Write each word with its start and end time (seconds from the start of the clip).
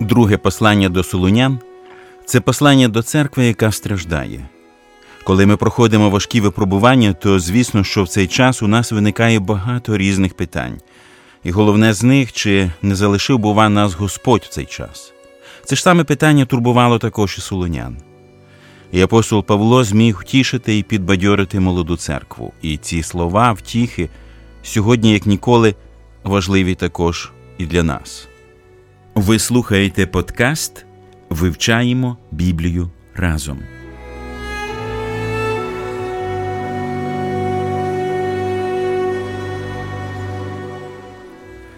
Друге 0.00 0.36
послання 0.36 0.88
до 0.88 1.02
Солунян 1.04 1.58
це 2.24 2.40
послання 2.40 2.88
до 2.88 3.02
церкви, 3.02 3.46
яка 3.46 3.72
страждає. 3.72 4.48
Коли 5.24 5.46
ми 5.46 5.56
проходимо 5.56 6.10
важкі 6.10 6.40
випробування, 6.40 7.12
то 7.12 7.38
звісно, 7.38 7.84
що 7.84 8.02
в 8.02 8.08
цей 8.08 8.26
час 8.26 8.62
у 8.62 8.66
нас 8.66 8.92
виникає 8.92 9.40
багато 9.40 9.98
різних 9.98 10.34
питань. 10.34 10.80
І 11.44 11.50
головне 11.50 11.92
з 11.92 12.02
них, 12.02 12.32
чи 12.32 12.70
не 12.82 12.94
залишив, 12.94 13.38
бува, 13.38 13.68
нас 13.68 13.94
Господь 13.94 14.42
в 14.42 14.48
цей 14.48 14.66
час. 14.66 15.12
Це 15.64 15.76
ж 15.76 15.82
саме 15.82 16.04
питання 16.04 16.44
турбувало 16.44 16.98
також 16.98 17.34
і 17.38 17.40
солонян. 17.40 17.96
І 18.92 19.00
апостол 19.00 19.44
Павло 19.44 19.84
зміг 19.84 20.18
втішити 20.20 20.78
і 20.78 20.82
підбадьорити 20.82 21.60
молоду 21.60 21.96
церкву. 21.96 22.52
І 22.62 22.76
ці 22.76 23.02
слова, 23.02 23.52
втіхи, 23.52 24.08
сьогодні, 24.62 25.12
як 25.12 25.26
ніколи, 25.26 25.74
важливі 26.24 26.74
також 26.74 27.32
і 27.58 27.66
для 27.66 27.82
нас. 27.82 28.28
Ви 29.20 29.38
слухаєте 29.38 30.06
подкаст 30.06 30.84
Вивчаємо 31.30 32.16
Біблію 32.30 32.90
разом. 33.16 33.58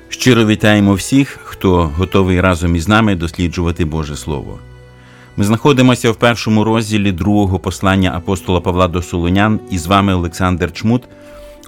Щиро 0.08 0.46
вітаємо 0.46 0.94
всіх, 0.94 1.38
хто 1.44 1.92
готовий 1.96 2.40
разом 2.40 2.76
із 2.76 2.88
нами 2.88 3.14
досліджувати 3.14 3.84
Боже 3.84 4.16
Слово. 4.16 4.58
Ми 5.36 5.44
знаходимося 5.44 6.10
в 6.10 6.16
першому 6.16 6.64
розділі 6.64 7.12
другого 7.12 7.58
послання 7.58 8.12
апостола 8.16 8.60
Павла 8.60 8.88
до 8.88 9.02
Солонян 9.02 9.60
і 9.70 9.78
з 9.78 9.86
вами 9.86 10.14
Олександр 10.14 10.72
Чмут, 10.72 11.02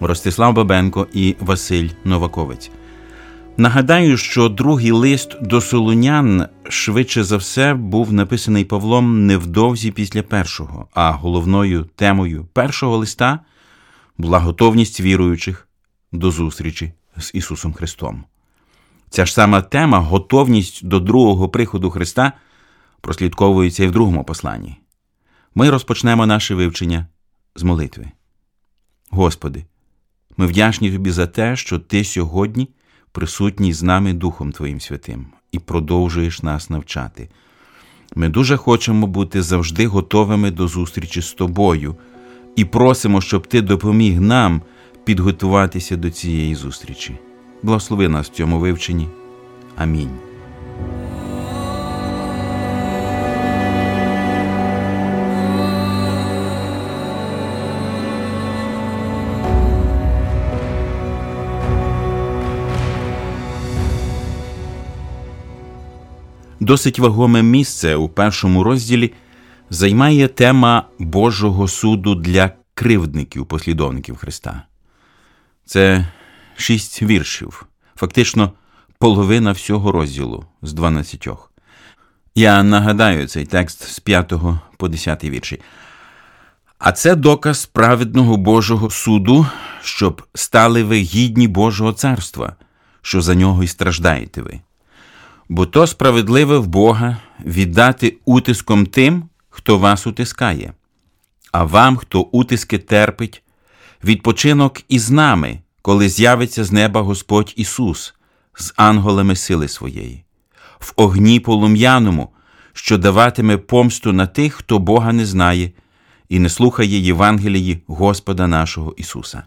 Ростислав 0.01 0.55
Бабенко 0.55 1.07
і 1.13 1.37
Василь 1.41 1.89
Новаковець. 2.05 2.71
Нагадаю, 3.57 4.17
що 4.17 4.49
другий 4.49 4.91
лист 4.91 5.43
до 5.43 5.61
Солонян 5.61 6.47
швидше 6.69 7.25
за 7.25 7.37
все 7.37 7.75
був 7.75 8.13
написаний 8.13 8.65
Павлом 8.65 9.27
невдовзі 9.27 9.91
після 9.91 10.23
першого, 10.23 10.89
а 10.95 11.11
головною 11.11 11.89
темою 11.97 12.49
першого 12.53 12.97
листа 12.97 13.41
була 14.19 14.39
готовність 14.39 15.01
віруючих 15.01 15.69
до 16.13 16.31
зустрічі 16.31 16.93
з 17.17 17.31
Ісусом 17.35 17.73
Христом. 17.73 18.25
Ця 19.11 19.27
ж 19.27 19.35
сама 19.35 19.63
тема, 19.63 19.99
готовність 19.99 20.87
до 20.87 21.01
другого 21.01 21.49
приходу 21.49 21.91
Христа, 21.91 22.33
прослідковується 23.01 23.85
і 23.85 23.87
в 23.87 23.93
другому 23.93 24.25
посланні. 24.25 24.77
Ми 25.55 25.71
розпочнемо 25.71 26.27
наше 26.27 26.55
вивчення 26.55 27.07
з 27.57 27.63
молитви. 27.63 28.11
Господи, 29.11 29.65
ми 30.37 30.47
вдячні 30.47 30.93
Тобі 30.93 31.11
за 31.11 31.27
те, 31.27 31.57
що 31.57 31.79
Ти 31.79 32.05
сьогодні 32.05 32.69
присутній 33.13 33.73
з 33.73 33.83
нами 33.83 34.13
Духом 34.13 34.53
Твоїм 34.53 34.81
Святим 34.81 35.27
і 35.53 35.59
продовжуєш 35.59 36.43
нас 36.43 36.71
навчати. 36.71 37.29
Ми 38.15 38.29
дуже 38.29 38.57
хочемо 38.57 39.07
бути 39.07 39.43
завжди 39.43 39.87
готовими 39.87 40.51
до 40.51 40.69
зустрічі 40.69 41.23
з 41.23 41.33
тобою 41.33 41.97
і 42.57 42.65
просимо, 42.65 43.21
щоб 43.21 43.47
Ти 43.47 43.63
допоміг 43.63 44.21
нам 44.21 44.63
підготуватися 45.05 45.97
до 45.97 46.11
цієї 46.11 46.55
зустрічі. 46.55 47.19
Благослови 47.63 48.09
нас 48.09 48.31
в 48.31 48.33
цьому 48.33 48.59
вивченні. 48.59 49.09
Амінь. 49.77 50.32
Досить 66.63 66.99
вагоме 66.99 67.43
місце 67.43 67.97
у 67.97 68.09
першому 68.09 68.63
розділі 68.63 69.13
займає 69.71 70.29
тема 70.29 70.87
Божого 70.99 71.69
суду 71.69 72.15
для 72.15 72.51
кривдників, 72.75 73.47
послідовників 73.47 74.17
Христа. 74.17 74.63
Це 75.65 76.07
шість 76.57 77.03
віршів, 77.03 77.67
фактично 77.97 78.53
половина 78.99 79.53
всього 79.53 79.93
розділу 79.93 80.45
з 80.63 80.73
дванадцятьох. 80.73 81.53
Я 82.35 82.63
нагадаю 82.63 83.29
цей 83.29 83.47
текст 83.47 83.83
з 83.89 84.01
5 84.01 84.33
по 84.77 84.89
10 84.89 85.25
вірші. 85.25 85.61
А 86.79 86.93
це 86.93 87.15
доказ 87.15 87.67
праведного 87.67 88.37
Божого 88.37 88.91
суду, 88.91 89.47
щоб 89.83 90.23
стали 90.35 90.83
ви 90.83 90.99
гідні 90.99 91.49
Божого 91.49 91.93
царства, 91.93 92.57
що 93.01 93.21
за 93.21 93.35
нього 93.35 93.63
й 93.63 93.69
страждаєте 93.69 94.43
ви 94.43 94.61
бо 95.53 95.67
то 95.67 95.87
справедливе 95.87 96.59
в 96.59 96.67
Бога 96.67 97.17
віддати 97.45 98.17
утиском 98.25 98.87
тим, 98.87 99.25
хто 99.51 99.79
вас 99.79 100.07
утискає, 100.07 100.73
а 101.53 101.65
вам, 101.65 101.97
хто 101.97 102.21
утиски 102.21 102.79
терпить, 102.79 103.43
відпочинок 104.05 104.81
із 104.89 105.11
нами, 105.11 105.59
коли 105.83 106.09
з'явиться 106.09 106.65
з 106.65 106.73
неба 106.73 107.01
Господь 107.01 107.53
Ісус 107.57 108.15
з 108.55 108.73
ангелами 108.77 109.37
сили 109.37 109.69
своєї, 109.69 110.25
в 110.79 110.93
огні 110.97 111.41
полум'яному, 111.41 112.29
що 112.73 112.99
даватиме 112.99 113.57
помсту 113.57 114.13
на 114.13 114.27
тих, 114.27 114.55
хто 114.55 114.79
Бога 114.79 115.13
не 115.13 115.27
знає 115.27 115.71
і 116.29 116.39
не 116.39 116.49
слухає 116.49 116.99
Євангелії 116.99 117.83
Господа 117.87 118.47
нашого 118.47 118.95
Ісуса. 118.97 119.43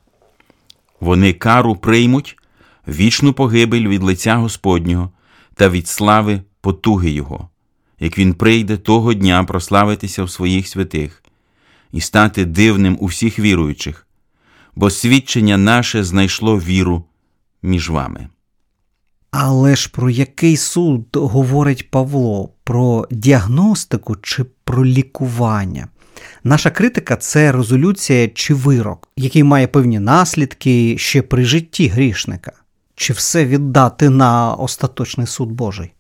Вони 0.99 1.33
кару 1.33 1.75
приймуть 1.75 2.37
вічну 2.87 3.33
погибель 3.33 3.87
від 3.87 4.03
лиця 4.03 4.35
Господнього 4.35 5.11
та 5.55 5.69
від 5.69 5.87
слави 5.87 6.41
потуги 6.61 7.11
Його, 7.11 7.49
як 7.99 8.17
Він 8.17 8.33
прийде 8.33 8.77
того 8.77 9.13
дня 9.13 9.43
прославитися 9.43 10.23
в 10.23 10.29
своїх 10.29 10.67
святих 10.67 11.23
і 11.91 12.01
стати 12.01 12.45
дивним 12.45 12.97
у 12.99 13.05
всіх 13.05 13.39
віруючих, 13.39 14.07
бо 14.75 14.89
свідчення 14.89 15.57
наше 15.57 16.03
знайшло 16.03 16.59
віру 16.59 17.03
між 17.63 17.89
вами. 17.89 18.29
Але 19.31 19.75
ж 19.75 19.89
про 19.89 20.09
який 20.09 20.57
суд 20.57 21.05
говорить 21.13 21.91
Павло? 21.91 22.49
Про 22.63 23.07
діагностику 23.11 24.15
чи 24.15 24.43
про 24.43 24.85
лікування? 24.85 25.87
Наша 26.43 26.69
критика 26.69 27.15
це 27.15 27.51
резолюція 27.51 28.27
чи 28.27 28.53
вирок, 28.53 29.09
який 29.17 29.43
має 29.43 29.67
певні 29.67 29.99
наслідки 29.99 30.97
ще 30.97 31.21
при 31.21 31.45
житті 31.45 31.87
грішника 31.87 32.51
чи 32.95 33.13
все 33.13 33.45
віддати 33.45 34.09
на 34.09 34.53
остаточний 34.53 35.27
суд 35.27 35.51
Божий? 35.51 35.91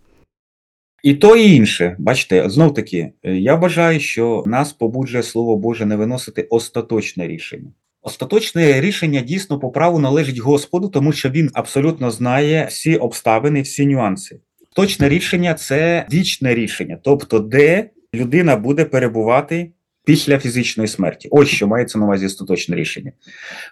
І 1.03 1.13
то 1.13 1.35
і 1.35 1.55
інше, 1.55 1.95
бачите, 1.99 2.49
знов 2.49 2.73
таки, 2.73 3.11
я 3.23 3.55
вважаю, 3.55 3.99
що 3.99 4.43
нас 4.45 4.73
побуджує 4.73 5.23
слово 5.23 5.55
Боже 5.57 5.85
не 5.85 5.95
виносити 5.95 6.41
остаточне 6.41 7.27
рішення. 7.27 7.71
Остаточне 8.01 8.81
рішення 8.81 9.21
дійсно 9.21 9.59
по 9.59 9.69
праву 9.69 9.99
належить 9.99 10.37
Господу, 10.37 10.89
тому 10.89 11.11
що 11.11 11.29
він 11.29 11.51
абсолютно 11.53 12.11
знає 12.11 12.67
всі 12.69 12.95
обставини, 12.95 13.61
всі 13.61 13.85
нюанси. 13.85 14.39
Точне 14.75 15.09
рішення 15.09 15.53
це 15.53 16.07
вічне 16.13 16.55
рішення, 16.55 16.99
тобто, 17.03 17.39
де 17.39 17.89
людина 18.13 18.55
буде 18.55 18.85
перебувати 18.85 19.71
після 20.05 20.39
фізичної 20.39 20.87
смерті. 20.87 21.27
Ось 21.31 21.49
що 21.49 21.67
мається 21.67 21.99
на 21.99 22.05
увазі 22.05 22.25
остаточне 22.25 22.75
рішення. 22.75 23.11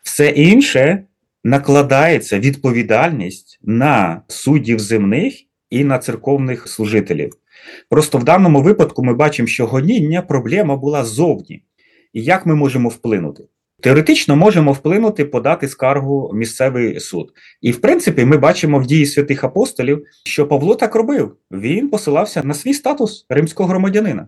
Все 0.03 0.29
інше 0.29 1.03
накладається 1.43 2.39
відповідальність 2.39 3.59
на 3.63 4.21
суддів 4.27 4.79
земних 4.79 5.33
і 5.69 5.83
на 5.83 5.99
церковних 5.99 6.67
служителів. 6.67 7.31
Просто 7.89 8.17
в 8.17 8.23
даному 8.23 8.61
випадку 8.61 9.03
ми 9.03 9.13
бачимо, 9.13 9.47
що 9.47 9.67
гоніння 9.67 10.21
проблема 10.21 10.75
була 10.75 11.05
ззовні. 11.05 11.63
І 12.13 12.23
як 12.23 12.45
ми 12.45 12.55
можемо 12.55 12.89
вплинути? 12.89 13.43
Теоретично 13.81 14.35
можемо 14.35 14.71
вплинути, 14.71 15.25
подати 15.25 15.67
скаргу 15.67 16.27
в 16.27 16.35
місцевий 16.35 16.99
суд. 16.99 17.33
І, 17.61 17.71
в 17.71 17.81
принципі, 17.81 18.25
ми 18.25 18.37
бачимо 18.37 18.79
в 18.79 18.85
дії 18.85 19.05
святих 19.05 19.43
апостолів, 19.43 20.05
що 20.25 20.47
Павло 20.47 20.75
так 20.75 20.95
робив. 20.95 21.35
Він 21.51 21.89
посилався 21.89 22.43
на 22.43 22.53
свій 22.53 22.73
статус 22.73 23.25
римського 23.29 23.69
громадянина. 23.69 24.27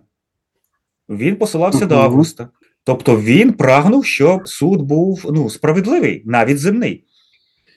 Він 1.08 1.36
посилався 1.36 1.86
до 1.86 1.94
Августа. 1.94 2.48
Тобто 2.84 3.20
він 3.20 3.52
прагнув, 3.52 4.06
щоб 4.06 4.48
суд 4.48 4.82
був 4.82 5.30
ну, 5.30 5.50
справедливий, 5.50 6.22
навіть 6.24 6.58
земний. 6.58 7.04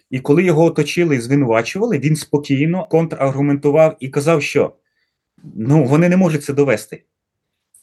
І 0.09 0.19
коли 0.19 0.43
його 0.43 0.63
оточили 0.63 1.15
і 1.15 1.19
звинувачували, 1.19 1.99
він 1.99 2.15
спокійно 2.15 2.87
контраргументував 2.89 3.97
і 3.99 4.09
казав, 4.09 4.43
що 4.43 4.73
ну, 5.55 5.83
вони 5.83 6.09
не 6.09 6.17
можуть 6.17 6.43
це 6.43 6.53
довести. 6.53 7.03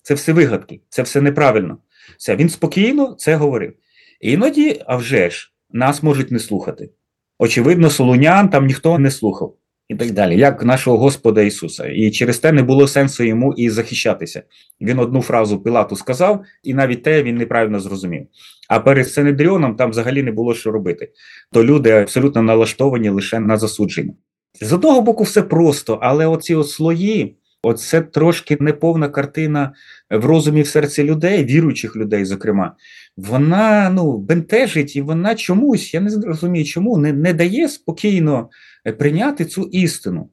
Це 0.02 0.14
все 0.14 0.32
вигадки, 0.32 0.80
це 0.88 1.02
все 1.02 1.20
неправильно. 1.20 1.78
Все, 2.18 2.36
Він 2.36 2.48
спокійно 2.48 3.14
це 3.18 3.36
говорив. 3.36 3.74
І 4.20 4.32
іноді, 4.32 4.82
а 4.86 4.96
вже 4.96 5.30
ж, 5.30 5.52
нас 5.70 6.02
можуть 6.02 6.30
не 6.30 6.38
слухати. 6.38 6.90
Очевидно, 7.38 7.90
солунян 7.90 8.48
там 8.48 8.66
ніхто 8.66 8.98
не 8.98 9.10
слухав 9.10 9.56
і 9.88 9.94
так 9.94 10.10
далі, 10.10 10.38
як 10.38 10.64
нашого 10.64 10.98
Господа 10.98 11.42
Ісуса. 11.42 11.86
І 11.86 12.10
через 12.10 12.38
те 12.38 12.52
не 12.52 12.62
було 12.62 12.88
сенсу 12.88 13.24
йому 13.24 13.52
і 13.52 13.70
захищатися. 13.70 14.42
Він 14.80 14.98
одну 14.98 15.22
фразу 15.22 15.58
Пилату 15.58 15.96
сказав, 15.96 16.44
і 16.62 16.74
навіть 16.74 17.02
те 17.02 17.22
він 17.22 17.36
неправильно 17.36 17.80
зрозумів. 17.80 18.26
А 18.68 18.80
перед 18.80 19.08
Сенедріоном 19.08 19.76
там 19.76 19.90
взагалі 19.90 20.22
не 20.22 20.32
було 20.32 20.54
що 20.54 20.70
робити. 20.70 21.10
То 21.52 21.64
люди 21.64 21.90
абсолютно 21.90 22.42
налаштовані 22.42 23.08
лише 23.08 23.40
на 23.40 23.56
засудження. 23.56 24.14
З 24.60 24.72
одного 24.72 25.00
боку, 25.02 25.24
все 25.24 25.42
просто, 25.42 25.98
але 26.02 26.26
оці 26.26 26.54
от 26.54 26.70
слої, 26.70 27.36
оце 27.62 28.00
трошки 28.00 28.56
неповна 28.60 29.08
картина 29.08 29.72
в 30.10 30.24
розумі 30.24 30.62
в 30.62 30.66
серці 30.66 31.04
людей, 31.04 31.44
віруючих 31.44 31.96
людей, 31.96 32.24
зокрема, 32.24 32.76
вона 33.16 33.90
ну, 33.90 34.18
бентежить 34.18 34.96
і 34.96 35.02
вона 35.02 35.34
чомусь, 35.34 35.94
я 35.94 36.00
не 36.00 36.10
розумію, 36.26 36.64
чому 36.64 36.98
не, 36.98 37.12
не 37.12 37.34
дає 37.34 37.68
спокійно 37.68 38.48
прийняти 38.92 39.44
цю 39.44 39.62
істину. 39.62 40.28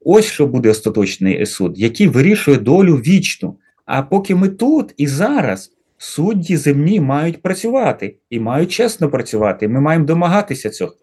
Ось 0.00 0.24
що 0.24 0.46
буде 0.46 0.70
остаточний 0.70 1.46
суд, 1.46 1.78
який 1.78 2.06
вирішує 2.06 2.56
долю 2.56 2.94
вічну. 2.94 3.58
А 3.86 4.02
поки 4.02 4.34
ми 4.34 4.48
тут 4.48 4.94
і 4.96 5.06
зараз 5.06 5.72
судді 5.98 6.56
земні 6.56 7.00
мають 7.00 7.42
працювати 7.42 8.16
і 8.30 8.40
мають 8.40 8.72
чесно 8.72 9.10
працювати. 9.10 9.68
Ми 9.68 9.80
маємо 9.80 10.04
домагатися 10.04 10.70
цього. 10.70 10.94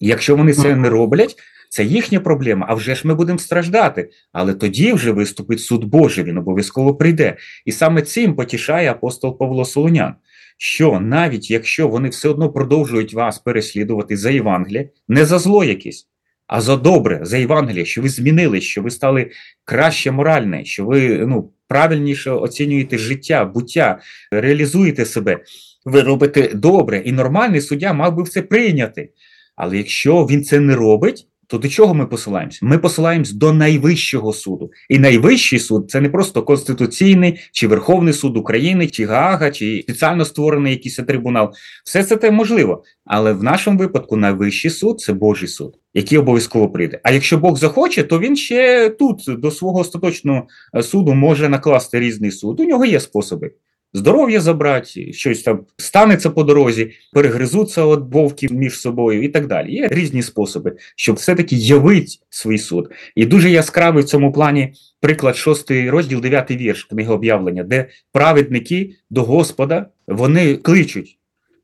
Якщо 0.00 0.36
вони 0.36 0.52
це 0.52 0.76
не 0.76 0.88
роблять, 0.90 1.36
це 1.68 1.84
їхня 1.84 2.20
проблема. 2.20 2.66
А 2.68 2.74
вже 2.74 2.94
ж 2.94 3.08
ми 3.08 3.14
будемо 3.14 3.38
страждати. 3.38 4.10
Але 4.32 4.54
тоді 4.54 4.92
вже 4.92 5.12
виступить 5.12 5.60
суд 5.60 5.84
Божий, 5.84 6.24
він 6.24 6.38
обов'язково 6.38 6.94
прийде. 6.94 7.36
І 7.64 7.72
саме 7.72 8.02
цим 8.02 8.34
потішає 8.34 8.90
апостол 8.90 9.38
Павло 9.38 9.64
Солонян. 9.64 10.14
Що 10.56 11.00
навіть 11.00 11.50
якщо 11.50 11.88
вони 11.88 12.08
все 12.08 12.28
одно 12.28 12.52
продовжують 12.52 13.14
вас 13.14 13.38
переслідувати 13.38 14.16
за 14.16 14.30
Євангеліє, 14.30 14.90
не 15.08 15.24
за 15.24 15.38
зло 15.38 15.64
якесь, 15.64 16.08
а 16.46 16.60
за 16.60 16.76
добре, 16.76 17.20
за 17.22 17.38
Євангеліє, 17.38 17.84
що 17.84 18.02
ви 18.02 18.08
змінили, 18.08 18.60
що 18.60 18.82
ви 18.82 18.90
стали 18.90 19.30
краще 19.64 20.10
моральне, 20.10 20.64
що 20.64 20.84
ви 20.84 21.26
ну, 21.26 21.52
правильніше 21.68 22.30
оцінюєте 22.30 22.98
життя, 22.98 23.44
буття, 23.44 24.00
реалізуєте 24.30 25.04
себе, 25.04 25.38
ви 25.84 26.02
робите 26.02 26.50
добре, 26.54 26.98
і 26.98 27.12
нормальний 27.12 27.60
суддя 27.60 27.92
мав 27.92 28.16
би 28.16 28.24
це 28.24 28.42
прийняти. 28.42 29.10
Але 29.56 29.76
якщо 29.76 30.24
він 30.24 30.44
це 30.44 30.60
не 30.60 30.76
робить, 30.76 31.26
то 31.52 31.58
до 31.58 31.68
чого 31.68 31.94
ми 31.94 32.06
посилаємося? 32.06 32.58
Ми 32.62 32.78
посилаємось 32.78 33.32
до 33.32 33.52
найвищого 33.52 34.32
суду. 34.32 34.70
І 34.88 34.98
найвищий 34.98 35.58
суд 35.58 35.90
це 35.90 36.00
не 36.00 36.08
просто 36.08 36.42
Конституційний 36.42 37.40
чи 37.52 37.66
Верховний 37.66 38.12
суд 38.12 38.36
України, 38.36 38.86
чи 38.86 39.06
Гаага, 39.06 39.50
чи 39.50 39.80
спеціально 39.82 40.24
створений 40.24 40.72
якийсь 40.72 40.96
трибунал. 40.96 41.52
Все 41.84 42.04
це 42.04 42.16
те 42.16 42.30
можливо. 42.30 42.84
Але 43.04 43.32
в 43.32 43.42
нашому 43.42 43.78
випадку 43.78 44.16
найвищий 44.16 44.70
суд 44.70 45.00
це 45.00 45.12
Божий 45.12 45.48
суд, 45.48 45.78
який 45.94 46.18
обов'язково 46.18 46.70
прийде. 46.70 47.00
А 47.04 47.10
якщо 47.10 47.38
Бог 47.38 47.58
захоче, 47.58 48.02
то 48.02 48.18
він 48.18 48.36
ще 48.36 48.90
тут 48.90 49.24
до 49.28 49.50
свого 49.50 49.80
остаточного 49.80 50.46
суду 50.82 51.14
може 51.14 51.48
накласти 51.48 52.00
різний 52.00 52.30
суд. 52.30 52.60
У 52.60 52.64
нього 52.64 52.84
є 52.84 53.00
способи 53.00 53.50
здоров'я 53.94 54.40
забрати, 54.40 55.12
щось 55.12 55.42
там 55.42 55.60
станеться 55.76 56.30
по 56.30 56.44
дорозі, 56.44 56.90
перегризуться 57.12 57.82
от 57.84 58.12
вовки 58.12 58.48
між 58.50 58.80
собою 58.80 59.22
і 59.22 59.28
так 59.28 59.46
далі. 59.46 59.72
Є 59.72 59.88
різні 59.88 60.22
способи, 60.22 60.76
щоб 60.96 61.16
все-таки 61.16 61.56
явити 61.56 62.12
свій 62.30 62.58
суд. 62.58 62.90
І 63.14 63.26
дуже 63.26 63.50
яскравий 63.50 64.04
в 64.04 64.06
цьому 64.06 64.32
плані 64.32 64.72
приклад, 65.00 65.36
шостий 65.36 65.90
розділ, 65.90 66.20
дев'ятий 66.20 66.56
вірш 66.56 66.84
книги 66.84 67.12
об'явлення, 67.12 67.62
де 67.62 67.88
праведники 68.12 68.94
до 69.10 69.22
Господа 69.22 69.86
вони 70.06 70.56
кличуть. 70.56 71.18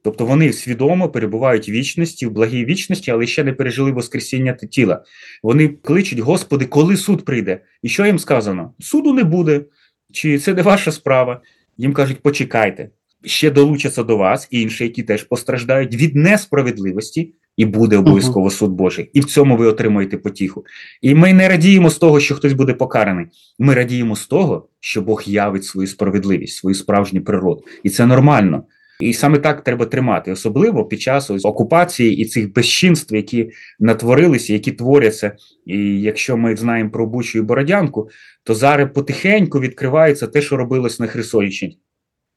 Тобто 0.05 0.27
вони 0.27 0.53
свідомо 0.53 1.09
перебувають 1.09 1.69
в 1.69 1.73
вічності, 1.73 2.27
в 2.27 2.31
благій 2.31 2.65
вічності, 2.65 3.11
але 3.11 3.27
ще 3.27 3.45
не 3.45 3.53
пережили 3.53 3.91
Воскресіння 3.91 4.53
тіла. 4.53 5.05
Вони 5.43 5.69
кличуть, 5.69 6.19
Господи, 6.19 6.67
коли 6.67 6.97
суд 6.97 7.25
прийде? 7.25 7.61
І 7.83 7.89
що 7.89 8.07
їм 8.07 8.19
сказано? 8.19 8.75
Суду 8.81 9.13
не 9.13 9.25
буде, 9.25 9.61
чи 10.13 10.39
це 10.39 10.55
не 10.55 10.63
ваша 10.63 10.93
справа? 10.93 11.41
Їм 11.79 11.93
кажуть, 11.93 12.23
почекайте, 12.23 12.91
ще 13.25 13.51
долучаться 13.51 14.03
до 14.03 14.17
вас 14.17 14.49
інші, 14.51 14.85
які 14.85 15.03
теж 15.03 15.23
постраждають 15.23 15.95
від 15.95 16.17
несправедливості, 16.17 17.35
і 17.57 17.65
буде 17.65 17.97
обов'язково 17.97 18.51
суд 18.51 18.71
Божий. 18.71 19.11
І 19.13 19.21
в 19.21 19.25
цьому 19.25 19.57
ви 19.57 19.67
отримуєте 19.67 20.17
потіху. 20.17 20.65
І 21.03 21.15
ми 21.15 21.33
не 21.33 21.49
радіємо 21.49 21.91
з 21.91 21.99
того, 21.99 22.21
що 22.21 22.35
хтось 22.35 22.53
буде 22.53 22.75
покараний. 22.75 23.27
Ми 23.59 23.75
радіємо 23.75 24.17
з 24.17 24.27
того, 24.27 24.69
що 24.81 25.03
Бог 25.03 25.23
явить 25.27 25.65
свою 25.65 25.89
справедливість, 25.89 26.57
свою 26.57 26.75
справжню 26.75 27.21
природу. 27.21 27.65
І 27.83 27.91
це 27.91 28.07
нормально. 28.07 28.65
І 29.01 29.13
саме 29.13 29.39
так 29.39 29.65
треба 29.65 29.87
тримати, 29.87 30.33
особливо 30.33 30.85
під 30.85 31.01
час 31.01 31.31
ось 31.31 31.45
окупації 31.45 32.17
і 32.17 32.25
цих 32.25 32.53
безчинств, 32.53 33.15
які 33.15 33.51
натворилися, 33.81 34.53
які 34.53 34.73
творяться. 34.73 35.37
І 35.67 36.01
якщо 36.01 36.37
ми 36.37 36.57
знаємо 36.57 36.91
про 36.91 37.07
Бучу 37.07 37.39
і 37.39 37.43
Бородянку, 37.43 38.09
то 38.45 38.55
зараз 38.55 38.89
потихеньку 38.95 39.61
відкривається 39.61 40.27
те, 40.27 40.43
що 40.43 40.57
робилось 40.57 41.01
на 41.01 41.07
Херсонщині. 41.07 41.79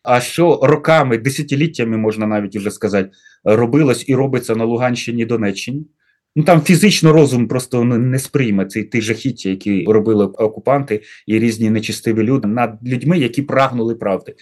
А 0.03 0.21
що 0.21 0.59
роками, 0.63 1.17
десятиліттями 1.17 1.97
можна 1.97 2.27
навіть 2.27 2.55
вже 2.55 2.71
сказати, 2.71 3.09
робилось 3.43 4.03
і 4.07 4.15
робиться 4.15 4.55
на 4.55 4.65
Луганщині 4.65 5.25
Донеччині. 5.25 5.85
Ну 6.35 6.43
там 6.43 6.61
фізично 6.61 7.13
розум 7.13 7.47
просто 7.47 7.83
ну, 7.83 7.97
не 7.97 8.19
сприйме 8.19 8.65
цей 8.65 8.83
ті 8.83 9.01
жахіття, 9.01 9.49
які 9.49 9.85
робили 9.87 10.25
окупанти 10.25 11.01
і 11.27 11.39
різні 11.39 11.69
нечистиві 11.69 12.23
люди 12.23 12.47
над 12.47 12.79
людьми, 12.83 13.19
які 13.19 13.41
прагнули 13.41 13.95
правди. 13.95 14.35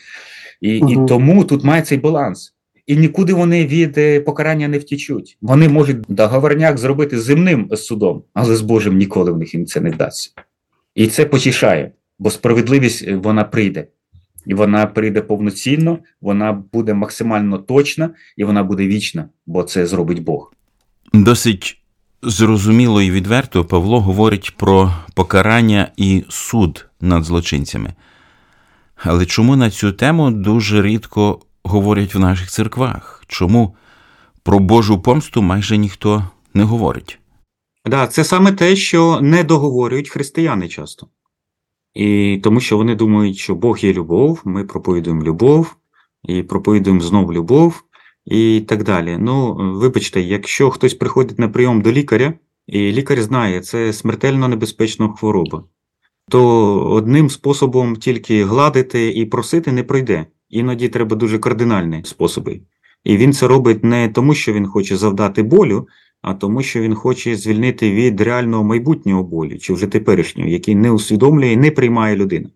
І 0.62 0.80
угу. 0.80 0.92
і 0.92 1.08
тому 1.08 1.44
тут 1.44 1.64
має 1.64 1.82
цей 1.82 1.98
баланс. 1.98 2.54
І 2.88 2.98
нікуди 2.98 3.34
вони 3.34 3.66
від 3.66 3.98
е, 3.98 4.20
покарання 4.20 4.68
не 4.68 4.78
втічуть. 4.78 5.38
Вони 5.42 5.70
можуть 5.70 5.98
договорняк 6.08 6.78
зробити 6.78 7.20
земним 7.20 7.70
судом, 7.76 8.24
але 8.34 8.56
з 8.56 8.62
Божим 8.62 8.98
ніколи 8.98 9.32
в 9.32 9.38
них 9.38 9.54
їм 9.54 9.66
це 9.66 9.82
не 9.82 9.90
вдасться. 9.90 10.32
І 10.96 11.08
це 11.08 11.26
потішає, 11.26 11.92
бо 12.20 12.30
справедливість 12.30 13.08
е, 13.08 13.16
вона 13.16 13.44
прийде. 13.44 13.88
І 14.46 14.54
вона 14.54 14.86
прийде 14.86 15.22
повноцінно, 15.22 16.00
вона 16.22 16.64
буде 16.74 16.94
максимально 16.94 17.58
точна 17.58 18.10
і 18.38 18.44
вона 18.44 18.64
буде 18.64 18.88
вічна, 18.88 19.30
бо 19.46 19.64
це 19.64 19.86
зробить 19.86 20.24
Бог. 20.24 20.54
Досить 21.14 21.82
зрозуміло 22.24 23.02
і 23.02 23.12
відверто 23.12 23.66
Павло 23.66 24.02
говорить 24.02 24.58
про 24.58 24.94
покарання 25.14 25.92
і 25.98 26.24
суд 26.30 26.86
над 27.02 27.24
злочинцями. 27.24 27.94
Але 29.04 29.26
чому 29.26 29.56
на 29.56 29.70
цю 29.70 29.92
тему 29.92 30.32
дуже 30.32 30.82
рідко 30.82 31.40
говорять 31.64 32.16
в 32.16 32.20
наших 32.20 32.50
церквах? 32.50 33.24
Чому 33.28 33.76
про 34.44 34.60
Божу 34.60 35.02
помсту 35.02 35.42
майже 35.42 35.78
ніхто 35.78 36.24
не 36.54 36.64
говорить? 36.64 37.20
Да, 37.86 38.08
це 38.08 38.24
саме 38.24 38.52
те, 38.52 38.76
що 38.76 39.22
не 39.22 39.44
договорюють 39.44 40.10
християни 40.10 40.68
часто. 40.68 41.08
І 41.94 42.40
тому 42.44 42.60
що 42.60 42.78
вони 42.78 42.96
думають, 42.96 43.38
що 43.38 43.56
Бог 43.56 43.80
є 43.80 43.94
любов, 43.94 44.42
ми 44.46 44.64
проповідуємо 44.64 45.24
любов, 45.24 45.76
і 46.24 46.44
проповідуємо 46.44 47.02
знов 47.02 47.34
любов, 47.34 47.84
і 48.26 48.62
так 48.68 48.84
далі. 48.84 49.18
Ну, 49.20 49.56
вибачте, 49.80 50.22
якщо 50.22 50.70
хтось 50.70 50.94
приходить 50.94 51.40
на 51.40 51.50
прийом 51.50 51.82
до 51.82 51.92
лікаря, 51.92 52.34
і 52.68 52.92
лікар 52.92 53.22
знає, 53.22 53.62
це 53.62 53.94
смертельно 53.94 54.48
небезпечна 54.48 55.14
хвороба 55.18 55.64
то 56.30 56.80
одним 56.90 57.30
способом 57.30 57.96
тільки 57.96 58.46
гладити 58.46 59.12
і 59.12 59.26
просити 59.26 59.72
не 59.72 59.84
пройде. 59.84 60.26
Іноді 60.50 60.90
треба 60.90 61.16
дуже 61.16 61.40
кардинальні 61.40 62.02
способи. 62.04 62.62
І 63.04 63.18
він 63.18 63.34
це 63.34 63.48
робить 63.48 63.84
не 63.84 64.10
тому, 64.10 64.34
що 64.34 64.54
він 64.54 64.68
хоче 64.68 64.98
завдати 64.98 65.44
болю, 65.44 65.88
а 66.22 66.34
тому, 66.34 66.64
що 66.64 66.82
він 66.82 66.96
хоче 66.96 67.36
звільнити 67.36 67.92
від 67.92 68.22
реального 68.22 68.64
майбутнього 68.64 69.24
болю, 69.24 69.58
чи 69.58 69.74
вже 69.74 69.88
теперішнього, 69.88 70.50
який 70.50 70.76
не 70.76 70.92
усвідомлює 70.92 71.52
і 71.52 71.58
не 71.58 71.72
приймає 71.72 72.16
людина. 72.16 72.50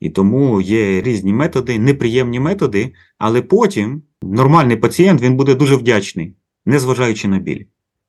І 0.00 0.10
тому 0.10 0.60
є 0.60 1.02
різні 1.02 1.32
методи, 1.32 1.78
неприємні 1.78 2.40
методи, 2.40 2.92
але 3.18 3.42
потім 3.42 4.02
нормальний 4.22 4.76
пацієнт 4.76 5.22
він 5.22 5.36
буде 5.36 5.54
дуже 5.54 5.76
вдячний, 5.76 6.36
незважаючи 6.66 7.28
на 7.28 7.38
біль. 7.38 7.64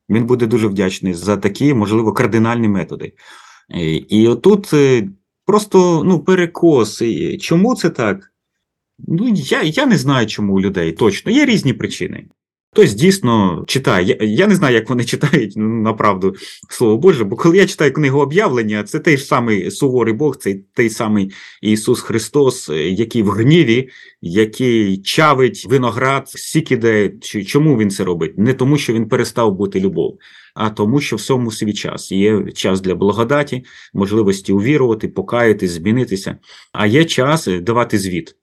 Він 0.09 0.25
буде 0.25 0.47
дуже 0.47 0.67
вдячний 0.67 1.13
за 1.13 1.37
такі, 1.37 1.73
можливо, 1.73 2.13
кардинальні 2.13 2.67
методи. 2.67 3.13
І 4.09 4.27
отут 4.27 4.73
е, 4.73 5.07
просто 5.45 6.03
ну, 6.05 6.19
перекос. 6.19 7.03
Чому 7.39 7.75
це 7.75 7.89
так? 7.89 8.31
Ну, 8.99 9.33
я 9.35 9.61
я 9.61 9.85
не 9.85 9.97
знаю, 9.97 10.27
чому 10.27 10.53
у 10.53 10.61
людей 10.61 10.91
точно. 10.91 11.31
Є 11.31 11.45
різні 11.45 11.73
причини. 11.73 12.25
Хтось 12.75 12.93
дійсно 12.93 13.63
читає. 13.67 14.17
Я 14.19 14.27
я 14.27 14.47
не 14.47 14.55
знаю, 14.55 14.75
як 14.75 14.89
вони 14.89 15.03
читають 15.05 15.53
ну, 15.55 15.67
направду 15.67 16.35
слово 16.69 16.97
Боже, 16.97 17.23
бо 17.23 17.35
коли 17.35 17.57
я 17.57 17.65
читаю 17.65 17.93
книгу 17.93 18.19
об'явлення, 18.19 18.83
це 18.83 18.99
той 18.99 19.17
самий 19.17 19.71
суворий 19.71 20.13
Бог, 20.13 20.37
це 20.37 20.55
той 20.73 20.89
самий 20.89 21.31
Ісус 21.61 22.01
Христос, 22.01 22.69
е, 22.69 22.89
який 22.89 23.23
в 23.23 23.29
гніві, 23.29 23.89
який 24.21 24.97
чавить 24.97 25.65
виноград, 25.69 26.29
сікіде. 26.29 27.11
Чому 27.45 27.77
він 27.77 27.89
це 27.89 28.03
робить? 28.03 28.37
Не 28.37 28.53
тому, 28.53 28.77
що 28.77 28.93
він 28.93 29.07
перестав 29.07 29.55
бути 29.55 29.79
любов, 29.79 30.17
а 30.55 30.69
тому, 30.69 31.01
що 31.01 31.15
всьому 31.15 31.51
свій 31.51 31.73
час. 31.73 32.11
Є 32.11 32.51
час 32.51 32.81
для 32.81 32.95
благодаті, 32.95 33.65
можливості 33.93 34.53
увірувати, 34.53 35.07
покаятись, 35.07 35.71
змінитися, 35.71 36.37
а 36.73 36.85
є 36.85 37.05
час 37.05 37.47
давати 37.61 37.97
звіт. 37.97 38.35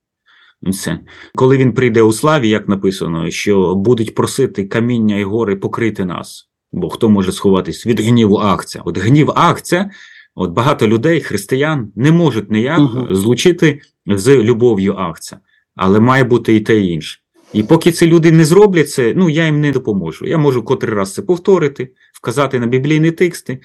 Це. 0.73 0.99
Коли 1.35 1.57
він 1.57 1.73
прийде 1.73 2.03
у 2.03 2.13
славі, 2.13 2.49
як 2.49 2.69
написано, 2.69 3.31
що 3.31 3.75
будуть 3.75 4.15
просити 4.15 4.65
каміння 4.65 5.17
і 5.17 5.25
гори 5.25 5.57
покрити 5.57 6.05
нас, 6.05 6.49
бо 6.73 6.89
хто 6.89 7.09
може 7.09 7.33
сховатись 7.33 7.87
від 7.87 8.01
гніву 8.01 8.37
акця? 8.37 8.83
От 8.85 8.99
гнів 8.99 9.31
акця, 9.35 9.91
от 10.35 10.51
багато 10.51 10.89
людей, 10.89 11.21
християн, 11.21 11.93
не 11.97 12.13
можуть 12.13 12.51
ніяк 12.51 12.81
угу. 12.81 13.15
злучити 13.15 13.81
з 14.07 14.37
любов'ю 14.37 14.95
акця, 14.95 15.39
але 15.77 16.01
має 16.01 16.25
бути 16.25 16.57
і 16.57 16.61
те 16.61 16.81
і 16.81 16.89
інше. 16.89 17.19
І 17.53 17.63
поки 17.63 17.93
ці 17.93 18.07
люди 18.07 18.33
не 18.33 18.45
зроблять 18.45 18.91
це, 18.91 19.13
ну 19.17 19.31
я 19.31 19.47
їм 19.47 19.61
не 19.61 19.73
допоможу. 19.73 20.27
Я 20.27 20.39
можу 20.39 20.63
котрий 20.63 20.95
раз 20.95 21.15
це 21.15 21.23
повторити, 21.23 21.89
вказати 22.23 22.59
на 22.59 22.67
біблійні 22.67 23.11
тексти, 23.11 23.59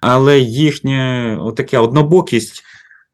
але 0.00 0.38
їхня 0.38 1.38
отака 1.40 1.80
однобокість. 1.80 2.64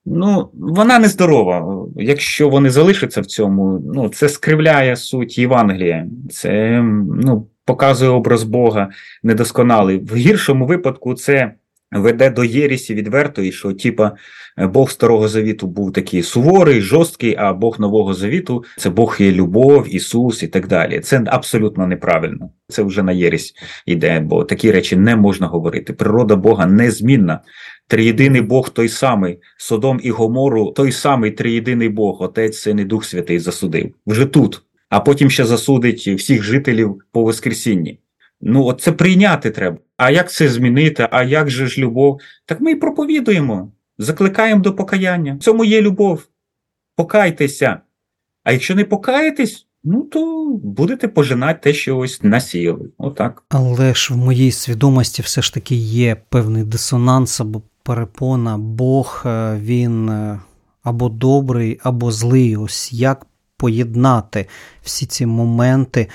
Ну, 0.06 0.50
вона 0.54 0.98
нездорова. 0.98 1.86
Якщо 1.96 2.48
вони 2.48 2.70
залишаться 2.70 3.20
в 3.20 3.26
цьому, 3.26 3.82
ну 3.94 4.08
це 4.08 4.28
скривляє 4.28 4.96
суть 4.96 5.38
Євангелія, 5.38 6.06
це 6.30 6.82
ну, 7.22 7.46
показує 7.64 8.10
образ 8.10 8.42
Бога 8.42 8.90
недосконалий. 9.22 9.98
В 9.98 10.16
гіршому 10.16 10.66
випадку 10.66 11.14
це 11.14 11.52
веде 11.92 12.30
до 12.30 12.44
єрісі 12.44 12.94
відвертої, 12.94 13.52
що 13.52 13.72
типа 13.72 14.12
Бог 14.58 14.90
Старого 14.90 15.28
Завіту 15.28 15.66
був 15.66 15.92
такий 15.92 16.22
суворий, 16.22 16.80
жорсткий, 16.80 17.36
а 17.38 17.52
Бог 17.52 17.80
Нового 17.80 18.14
Завіту 18.14 18.64
це 18.76 18.90
Бог 18.90 19.16
є 19.20 19.32
любов, 19.32 19.94
Ісус 19.94 20.42
і 20.42 20.48
так 20.48 20.68
далі. 20.68 21.00
Це 21.00 21.24
абсолютно 21.26 21.86
неправильно. 21.86 22.50
Це 22.68 22.82
вже 22.82 23.02
на 23.02 23.12
єрість 23.12 23.56
йде, 23.86 24.20
бо 24.20 24.44
такі 24.44 24.70
речі 24.70 24.96
не 24.96 25.16
можна 25.16 25.46
говорити. 25.46 25.92
Природа 25.92 26.36
Бога 26.36 26.66
незмінна. 26.66 27.40
Триєдиний 27.86 28.40
Бог 28.40 28.70
той 28.70 28.88
самий, 28.88 29.38
Содом 29.58 30.00
і 30.02 30.10
Гомору, 30.10 30.72
той 30.76 30.92
самий 30.92 31.30
триєдиний 31.30 31.88
Бог, 31.88 32.22
Отець 32.22 32.58
Син 32.58 32.78
і 32.78 32.84
Дух 32.84 33.04
Святий 33.04 33.38
засудив. 33.38 33.94
Вже 34.06 34.26
тут, 34.26 34.62
а 34.88 35.00
потім 35.00 35.30
ще 35.30 35.44
засудить 35.44 36.08
всіх 36.08 36.42
жителів 36.42 36.98
по 37.12 37.22
Воскресінні. 37.22 37.98
Ну, 38.40 38.64
от 38.64 38.80
це 38.80 38.92
прийняти 38.92 39.50
треба. 39.50 39.78
А 39.96 40.10
як 40.10 40.32
це 40.32 40.48
змінити? 40.48 41.08
А 41.10 41.22
як 41.22 41.50
же 41.50 41.66
ж 41.66 41.80
любов? 41.80 42.20
Так 42.46 42.60
ми 42.60 42.70
і 42.70 42.74
проповідуємо, 42.74 43.72
закликаємо 43.98 44.62
до 44.62 44.74
покаяння. 44.74 45.34
В 45.34 45.38
цьому 45.38 45.64
є 45.64 45.82
любов. 45.82 46.28
Покайтеся. 46.96 47.80
А 48.44 48.52
якщо 48.52 48.74
не 48.74 48.84
покаєтесь, 48.84 49.66
ну 49.84 50.02
то 50.02 50.46
будете 50.62 51.08
пожинати 51.08 51.60
те, 51.62 51.72
що 51.72 51.98
ось 51.98 52.22
насіяли. 52.22 52.88
Отак. 52.98 53.42
Але 53.48 53.94
ж 53.94 54.14
в 54.14 54.16
моїй 54.16 54.52
свідомості 54.52 55.22
все 55.22 55.42
ж 55.42 55.54
таки 55.54 55.74
є 55.74 56.16
певний 56.28 56.64
дисонанс 56.64 57.40
або 57.40 57.62
перепона. 57.82 58.58
Бог 58.58 59.22
е, 59.26 59.58
він 59.62 60.08
е, 60.08 60.40
або 60.82 61.08
добрий, 61.08 61.80
або 61.82 62.12
злий. 62.12 62.56
Ось 62.56 62.92
як 62.92 63.26
поєднати 63.56 64.46
всі 64.82 65.06
ці 65.06 65.26
моменти 65.26 66.08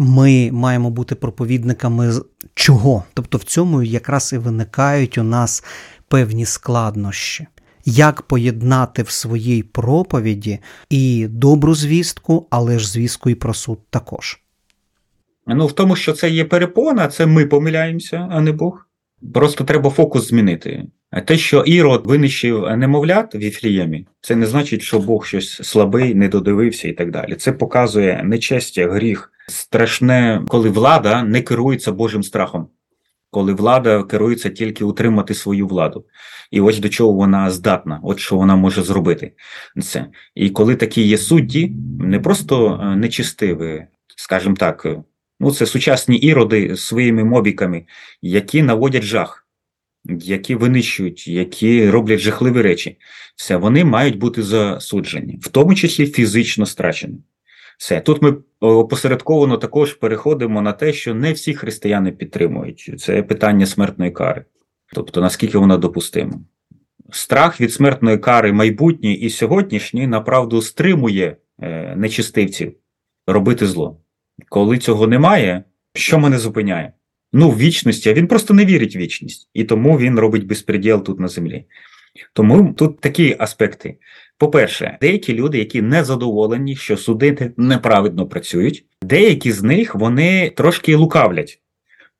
ми 0.00 0.50
маємо 0.52 0.90
бути 0.90 1.14
проповідниками 1.14 2.12
чого? 2.54 3.04
Тобто 3.14 3.38
в 3.38 3.44
цьому 3.44 3.82
якраз 3.82 4.32
і 4.32 4.38
виникають 4.38 5.18
у 5.18 5.22
нас 5.22 5.64
певні 6.08 6.46
складнощі. 6.46 7.46
Як 7.84 8.22
поєднати 8.22 9.02
в 9.02 9.10
своїй 9.10 9.62
проповіді 9.62 10.58
і 10.90 11.26
добру 11.30 11.74
звістку, 11.74 12.46
але 12.50 12.78
ж 12.78 12.90
звістку 12.90 13.30
і 13.30 13.34
про 13.34 13.54
суд 13.54 13.78
також? 13.90 14.40
Ну, 15.46 15.66
в 15.66 15.72
тому, 15.72 15.96
що 15.96 16.12
це 16.12 16.30
є 16.30 16.44
перепона, 16.44 17.08
це 17.08 17.26
ми 17.26 17.46
помиляємося, 17.46 18.28
а 18.30 18.40
не 18.40 18.52
Бог. 18.52 18.86
Просто 19.34 19.64
треба 19.64 19.90
фокус 19.90 20.28
змінити. 20.28 20.86
Те, 21.26 21.36
що 21.36 21.60
Ірод 21.60 22.06
винищив 22.06 22.76
немовлят 22.76 23.34
в 23.34 23.36
Іфліємі, 23.36 24.06
це 24.20 24.36
не 24.36 24.46
значить, 24.46 24.82
що 24.82 24.98
Бог 24.98 25.26
щось 25.26 25.62
слабий, 25.62 26.14
не 26.14 26.28
додивився 26.28 26.88
і 26.88 26.92
так 26.92 27.10
далі. 27.10 27.34
Це 27.34 27.52
показує 27.52 28.22
нечестя, 28.24 28.88
гріх, 28.88 29.32
страшне, 29.50 30.44
коли 30.48 30.68
влада 30.70 31.22
не 31.22 31.42
керується 31.42 31.92
Божим 31.92 32.22
страхом, 32.22 32.68
коли 33.30 33.52
влада 33.54 34.02
керується 34.02 34.50
тільки 34.50 34.84
утримати 34.84 35.34
свою 35.34 35.66
владу. 35.66 36.04
І 36.50 36.60
ось 36.60 36.78
до 36.78 36.88
чого 36.88 37.12
вона 37.12 37.50
здатна, 37.50 38.00
от 38.02 38.18
що 38.18 38.36
вона 38.36 38.56
може 38.56 38.82
зробити. 38.82 39.32
Це. 39.82 40.06
І 40.34 40.50
коли 40.50 40.76
такі 40.76 41.02
є 41.02 41.18
судді, 41.18 41.72
не 42.00 42.20
просто 42.20 42.80
е, 42.82 42.96
нечистиві, 42.96 43.86
скажімо 44.16 44.56
так, 44.58 44.86
е, 44.86 45.02
ну 45.40 45.50
це 45.50 45.66
сучасні 45.66 46.16
іроди 46.16 46.76
своїми 46.76 47.24
мобіками, 47.24 47.84
які 48.22 48.62
наводять 48.62 49.02
жах. 49.02 49.46
Які 50.04 50.54
винищують, 50.54 51.28
які 51.28 51.90
роблять 51.90 52.20
жахливі 52.20 52.62
речі, 52.62 52.96
все 53.36 53.56
вони 53.56 53.84
мають 53.84 54.18
бути 54.18 54.42
засуджені, 54.42 55.38
в 55.42 55.48
тому 55.48 55.74
числі 55.74 56.06
фізично 56.06 56.66
страчені. 56.66 57.18
Все 57.80 58.00
тут 58.00 58.22
ми 58.22 58.36
опосередковано 58.60 59.56
також 59.56 59.94
переходимо 59.94 60.62
на 60.62 60.72
те, 60.72 60.92
що 60.92 61.14
не 61.14 61.32
всі 61.32 61.54
християни 61.54 62.12
підтримують 62.12 62.94
це 62.98 63.22
питання 63.22 63.66
смертної 63.66 64.10
кари, 64.10 64.44
тобто 64.94 65.20
наскільки 65.20 65.58
вона 65.58 65.76
допустима. 65.76 66.40
Страх 67.12 67.60
від 67.60 67.72
смертної 67.72 68.18
кари 68.18 68.52
майбутній 68.52 69.14
і 69.14 69.30
сьогоднішній 69.30 70.06
направду 70.06 70.62
стримує 70.62 71.36
е, 71.62 71.96
нечистивців 71.96 72.74
робити 73.26 73.66
зло. 73.66 74.00
Коли 74.48 74.78
цього 74.78 75.06
немає, 75.06 75.64
що 75.94 76.18
мене 76.18 76.38
зупиняє? 76.38 76.92
Ну, 77.32 77.50
в 77.50 77.58
вічності, 77.58 78.10
а 78.10 78.12
він 78.12 78.26
просто 78.26 78.54
не 78.54 78.64
вірить 78.64 78.96
в 78.96 78.98
вічність, 78.98 79.50
і 79.54 79.64
тому 79.64 79.98
він 79.98 80.18
робить 80.18 80.46
безпреділ 80.46 81.04
тут 81.04 81.20
на 81.20 81.28
землі. 81.28 81.64
Тому 82.32 82.72
тут 82.72 83.00
такі 83.00 83.36
аспекти. 83.38 83.96
По-перше, 84.38 84.98
деякі 85.00 85.34
люди, 85.34 85.58
які 85.58 85.82
не 85.82 86.04
задоволені, 86.04 86.76
що 86.76 86.96
суди 86.96 87.52
неправильно 87.56 88.26
працюють, 88.26 88.84
деякі 89.02 89.52
з 89.52 89.62
них 89.62 89.94
вони 89.94 90.50
трошки 90.50 90.96
лукавлять, 90.96 91.60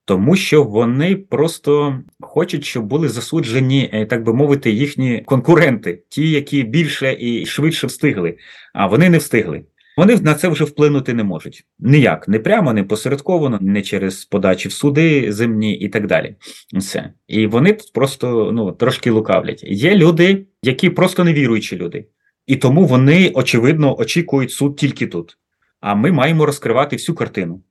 тому 0.04 0.36
що 0.36 0.64
вони 0.64 1.16
просто 1.16 2.00
хочуть, 2.20 2.64
щоб 2.64 2.84
були 2.84 3.08
засуджені, 3.08 3.90
е, 3.92 4.06
так 4.06 4.22
би 4.22 4.34
мовити, 4.34 4.70
їхні 4.70 5.22
конкуренти, 5.26 6.02
ті, 6.08 6.30
які 6.30 6.62
більше 6.62 7.16
і 7.20 7.46
швидше 7.46 7.86
встигли, 7.86 8.36
а 8.74 8.86
вони 8.86 9.10
не 9.10 9.18
встигли. 9.18 9.62
Вони 9.96 10.16
на 10.16 10.34
це 10.34 10.48
вже 10.48 10.64
вплинути 10.64 11.14
не 11.14 11.24
можуть 11.24 11.64
ніяк, 11.78 12.28
не 12.28 12.38
прямо, 12.38 12.72
не 12.72 12.84
посередковано, 12.84 13.58
не 13.60 13.82
через 13.82 14.24
подачі 14.24 14.68
в 14.68 14.72
суди 14.72 15.32
земні 15.32 15.74
і 15.74 15.88
так 15.88 16.06
далі. 16.06 16.34
Все. 16.74 17.12
І 17.28 17.46
вони 17.46 17.78
просто 17.94 18.50
ну, 18.52 18.72
трошки 18.72 19.10
лукавлять. 19.10 19.64
Є 19.64 19.96
люди, 19.96 20.46
які 20.62 20.90
просто 20.90 21.24
невіруючі 21.24 21.76
люди, 21.76 22.06
і 22.46 22.56
тому 22.56 22.86
вони, 22.86 23.30
очевидно, 23.34 23.98
очікують 23.98 24.52
суд 24.52 24.76
тільки 24.76 25.06
тут. 25.06 25.38
А 25.80 25.94
ми 25.94 26.12
маємо 26.12 26.46
розкривати 26.46 26.96
всю 26.96 27.16
картину, 27.16 27.62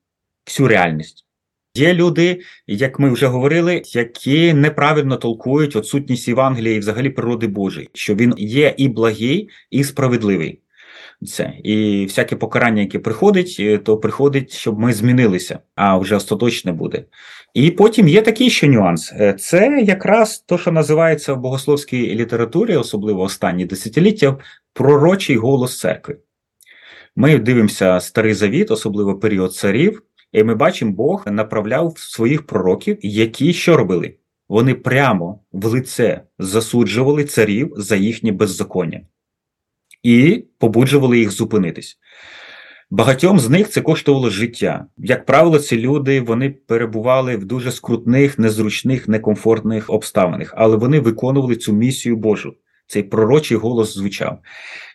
всю 0.46 0.68
реальність. 0.68 1.26
Є 1.74 1.94
люди, 1.94 2.40
як 2.66 2.98
ми 2.98 3.10
вже 3.10 3.26
говорили, 3.26 3.82
які 3.86 4.54
неправильно 4.54 5.16
толкують 5.16 5.76
отсутність 5.76 6.28
Євангелія 6.28 6.74
і 6.74 6.78
взагалі 6.78 7.10
природи 7.10 7.46
Божої, 7.46 7.90
що 7.92 8.14
він 8.14 8.34
є 8.38 8.74
і 8.76 8.88
благий, 8.88 9.48
і 9.70 9.84
справедливий 9.84 10.60
це. 11.26 11.52
І 11.64 12.04
всяке 12.04 12.36
покарання, 12.36 12.82
яке 12.82 12.98
приходить, 12.98 13.56
е, 13.60 13.78
то 13.78 13.96
приходить, 13.96 14.52
щоб 14.52 14.78
ми 14.78 14.92
змінилися, 14.92 15.58
а 15.74 15.98
вже 15.98 16.16
остаточне 16.16 16.72
буде. 16.72 17.04
І 17.54 17.70
потім 17.70 18.08
є 18.08 18.22
такий 18.22 18.50
ще 18.50 18.68
нюанс: 18.68 19.12
е, 19.12 19.32
це 19.32 19.82
якраз 19.82 20.44
то, 20.46 20.58
що 20.58 20.72
називається 20.72 21.34
в 21.34 21.40
богословській 21.40 22.14
літературі, 22.14 22.76
особливо 22.76 23.22
останні 23.22 23.64
десятиліття, 23.64 24.36
пророчий 24.72 25.36
голос 25.36 25.78
церкви. 25.78 26.18
Ми 27.16 27.38
дивимося 27.38 28.00
старий 28.00 28.34
завіт, 28.34 28.70
особливо 28.70 29.14
період 29.14 29.54
царів, 29.54 30.02
і 30.32 30.44
ми 30.44 30.54
бачимо, 30.54 30.92
Бог 30.92 31.24
направляв 31.26 31.94
своїх 31.96 32.46
пророків, 32.46 32.98
які 33.02 33.52
що 33.52 33.76
робили? 33.76 34.14
Вони 34.48 34.74
прямо 34.74 35.40
в 35.52 35.66
лице 35.66 36.20
засуджували 36.38 37.24
царів 37.24 37.72
за 37.76 37.96
їхнє 37.96 38.32
беззаконня 38.32 39.00
і 40.02 40.44
побуджували 40.58 41.18
їх 41.18 41.30
зупинитись. 41.30 41.98
Багатьом 42.90 43.38
з 43.38 43.48
них 43.48 43.68
це 43.68 43.80
коштувало 43.80 44.30
життя. 44.30 44.86
Як 44.98 45.26
правило, 45.26 45.58
ці 45.58 45.78
люди 45.78 46.20
вони 46.20 46.50
перебували 46.50 47.36
в 47.36 47.44
дуже 47.44 47.72
скрутних, 47.72 48.38
незручних, 48.38 49.08
некомфортних 49.08 49.90
обставинах, 49.90 50.54
але 50.56 50.76
вони 50.76 51.00
виконували 51.00 51.56
цю 51.56 51.72
місію 51.72 52.16
Божу. 52.16 52.54
Цей 52.86 53.02
пророчий 53.02 53.56
голос 53.56 53.94
звучав. 53.94 54.38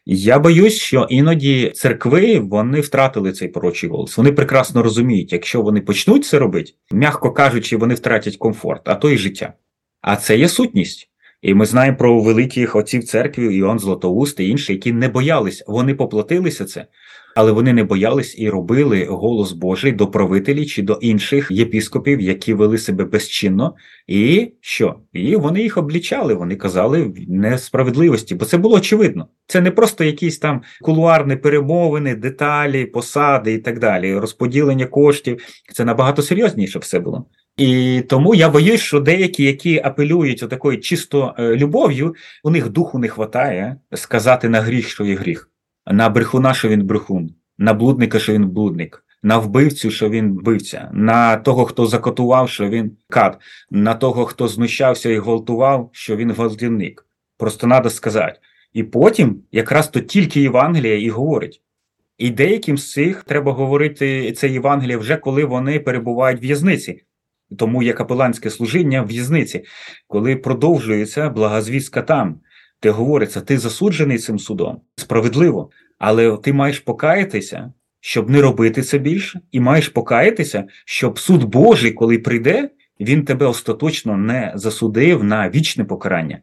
Я 0.05 0.39
боюсь, 0.39 0.73
що 0.73 1.07
іноді 1.09 1.71
церкви 1.75 2.39
вони 2.39 2.79
втратили 2.81 3.31
цей 3.31 3.47
пророчий 3.47 3.89
голос. 3.89 4.17
Вони 4.17 4.31
прекрасно 4.31 4.83
розуміють, 4.83 5.33
якщо 5.33 5.61
вони 5.61 5.81
почнуть 5.81 6.25
це 6.25 6.39
робити, 6.39 6.71
м'яко 6.91 7.31
кажучи, 7.31 7.77
вони 7.77 7.93
втратять 7.93 8.37
комфорт, 8.37 8.81
а 8.85 8.95
то 8.95 9.09
й 9.09 9.17
життя. 9.17 9.53
А 10.01 10.15
це 10.15 10.37
є 10.37 10.49
сутність. 10.49 11.09
І 11.45 11.53
ми 11.53 11.65
знаємо 11.65 11.97
про 11.97 12.21
великих 12.21 12.75
отців 12.75 13.03
церкви, 13.03 13.55
Іоанн 13.55 13.79
Златоуст 13.79 14.39
і 14.39 14.49
інші, 14.49 14.73
які 14.73 14.91
не 14.91 15.09
боялись, 15.09 15.63
вони 15.67 15.95
поплатилися 15.95 16.65
це, 16.65 16.85
але 17.35 17.51
вони 17.51 17.73
не 17.73 17.83
боялись 17.83 18.35
і 18.37 18.49
робили 18.49 19.05
голос 19.05 19.51
Божий 19.51 19.91
до 19.91 20.07
правителів 20.07 20.67
чи 20.67 20.81
до 20.81 20.93
інших 20.93 21.51
єпіскопів, 21.51 22.21
які 22.21 22.53
вели 22.53 22.77
себе 22.77 23.03
безчинно. 23.03 23.75
І 24.07 24.51
що? 24.61 24.95
І 25.13 25.35
вони 25.35 25.61
їх 25.61 25.77
облічали, 25.77 26.33
вони 26.33 26.55
казали 26.55 27.13
несправедливості, 27.27 28.35
бо 28.35 28.45
це 28.45 28.57
було 28.57 28.75
очевидно. 28.75 29.27
Це 29.47 29.61
не 29.61 29.71
просто 29.71 30.03
якісь 30.03 30.39
там 30.39 30.61
кулуарні 30.81 31.35
перемовини, 31.35 32.15
деталі, 32.15 32.85
посади 32.85 33.53
і 33.53 33.57
так 33.57 33.79
далі, 33.79 34.17
розподілення 34.17 34.85
коштів. 34.85 35.41
Це 35.73 35.85
набагато 35.85 36.21
серйозніше 36.21 36.79
все 36.79 36.99
було. 36.99 37.25
І 37.57 38.01
тому 38.09 38.35
я 38.35 38.49
боюсь, 38.49 38.81
що 38.81 38.99
деякі, 38.99 39.43
які 39.43 39.81
апелюють 39.83 40.43
отакою 40.43 40.79
чисто 40.79 41.35
е, 41.39 41.55
любов'ю, 41.55 42.15
у 42.43 42.49
них 42.49 42.69
духу 42.69 42.99
не 42.99 43.07
вистачає 43.07 43.77
сказати 43.93 44.49
на 44.49 44.61
гріх, 44.61 44.89
що 44.89 45.05
є 45.05 45.15
гріх, 45.15 45.49
на 45.87 46.09
брехуна, 46.09 46.53
що 46.53 46.69
він 46.69 46.85
брехун, 46.85 47.29
на 47.57 47.73
блудника, 47.73 48.19
що 48.19 48.33
він 48.33 48.49
блудник, 48.49 49.05
на 49.23 49.37
вбивцю, 49.37 49.91
що 49.91 50.09
він 50.09 50.31
вбивця, 50.33 50.89
на 50.93 51.37
того, 51.37 51.65
хто 51.65 51.85
закотував, 51.85 52.49
що 52.49 52.69
він 52.69 52.91
кат, 53.09 53.37
на 53.71 53.93
того, 53.93 54.25
хто 54.25 54.47
знущався 54.47 55.09
і 55.09 55.19
гвалтував, 55.19 55.89
що 55.93 56.15
він 56.15 56.31
гвалтівник. 56.31 57.05
Просто 57.37 57.67
треба 57.67 57.89
сказати. 57.89 58.39
І 58.73 58.83
потім 58.83 59.43
якраз 59.51 59.87
то 59.87 59.99
тільки 59.99 60.41
Євангелія 60.41 60.99
і 60.99 61.09
говорить. 61.09 61.61
І 62.17 62.29
деяким 62.29 62.77
з 62.77 62.91
цих 62.91 63.23
треба 63.23 63.51
говорити 63.51 64.31
це 64.31 64.49
Євангеліє 64.49 64.97
вже 64.97 65.17
коли 65.17 65.45
вони 65.45 65.79
перебувають 65.79 66.39
в 66.39 66.41
в'язниці. 66.41 67.01
Тому 67.57 67.83
є 67.83 67.93
капеланське 67.93 68.49
служіння 68.49 69.01
в 69.01 69.07
в'язниці, 69.07 69.63
коли 70.07 70.35
продовжується 70.35 71.29
благозвістка 71.29 72.01
там, 72.01 72.39
де 72.83 72.89
говориться, 72.89 73.41
ти 73.41 73.57
засуджений 73.57 74.17
цим 74.17 74.39
судом? 74.39 74.81
Справедливо, 74.95 75.69
але 75.99 76.37
ти 76.37 76.53
маєш 76.53 76.79
покаятися, 76.79 77.73
щоб 77.99 78.29
не 78.29 78.41
робити 78.41 78.81
це 78.81 78.97
більше, 78.97 79.39
і 79.51 79.59
маєш 79.59 79.89
покаятися, 79.89 80.63
щоб 80.85 81.19
суд 81.19 81.43
Божий, 81.43 81.91
коли 81.91 82.17
прийде, 82.17 82.69
він 82.99 83.25
тебе 83.25 83.45
остаточно 83.45 84.17
не 84.17 84.51
засудив 84.55 85.23
на 85.23 85.49
вічне 85.49 85.83
покарання. 85.83 86.39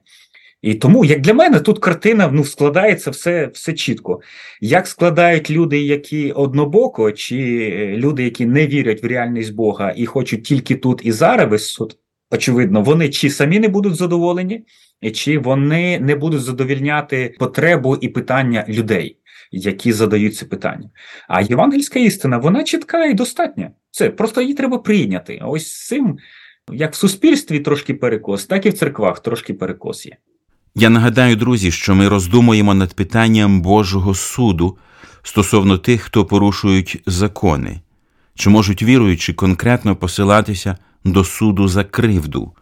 І 0.62 0.74
тому, 0.74 1.04
як 1.04 1.20
для 1.20 1.34
мене, 1.34 1.60
тут 1.60 1.78
картина 1.78 2.30
ну, 2.32 2.44
складається 2.44 3.10
все 3.10 3.46
все 3.46 3.72
чітко. 3.72 4.20
Як 4.60 4.86
складають 4.86 5.50
люди, 5.50 5.78
які 5.78 6.32
однобоко, 6.32 7.12
чи 7.12 7.36
е, 7.72 7.96
люди, 7.96 8.24
які 8.24 8.46
не 8.46 8.66
вірять 8.66 9.02
в 9.02 9.06
реальність 9.06 9.54
Бога 9.54 9.94
і 9.96 10.06
хочуть 10.06 10.44
тільки 10.44 10.76
тут 10.76 11.00
і 11.04 11.12
зараз 11.12 11.50
весь 11.50 11.66
суд, 11.66 11.98
очевидно, 12.30 12.82
вони 12.82 13.08
чи 13.08 13.30
самі 13.30 13.58
не 13.58 13.68
будуть 13.68 13.94
задоволені, 13.94 14.64
чи 15.14 15.38
вони 15.38 16.00
не 16.00 16.16
будуть 16.16 16.42
задовільняти 16.42 17.34
потребу 17.38 17.96
і 17.96 18.08
питання 18.08 18.64
людей, 18.68 19.18
які 19.52 19.92
задають 19.92 20.36
це 20.36 20.46
питання. 20.46 20.90
А 21.28 21.40
євангельська 21.40 21.98
істина, 21.98 22.38
вона 22.38 22.64
чітка 22.64 23.04
і 23.04 23.14
достатня. 23.14 23.70
Це 23.90 24.10
просто 24.10 24.40
її 24.42 24.54
треба 24.54 24.78
прийняти. 24.78 25.40
Ось 25.44 25.86
цим, 25.86 26.18
як 26.72 26.92
в 26.92 26.96
суспільстві 26.96 27.60
трошки 27.60 27.94
перекос, 27.94 28.46
так 28.46 28.66
і 28.66 28.70
в 28.70 28.78
церквах 28.78 29.20
трошки 29.20 29.54
перекос 29.54 30.06
є. 30.06 30.16
Я 30.74 30.90
нагадаю, 30.90 31.36
друзі, 31.36 31.70
що 31.70 31.94
ми 31.94 32.08
роздумуємо 32.08 32.74
над 32.74 32.94
питанням 32.94 33.60
Божого 33.60 34.14
суду 34.14 34.78
стосовно 35.22 35.78
тих, 35.78 36.02
хто 36.02 36.24
порушують 36.24 37.02
закони, 37.06 37.80
чи 38.34 38.50
можуть 38.50 38.82
віруючи 38.82 39.32
конкретно 39.32 39.96
посилатися 39.96 40.76
до 41.04 41.24
суду 41.24 41.68
за 41.68 41.84
кривду. 41.84 42.52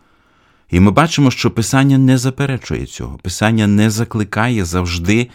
І 0.70 0.80
ми 0.80 0.90
бачимо, 0.90 1.30
що 1.30 1.50
Писання 1.50 1.98
не 1.98 2.18
заперечує 2.18 2.86
цього, 2.86 3.18
Писання 3.18 3.66
не 3.66 3.90
закликає 3.90 4.64
завжди 4.64 5.30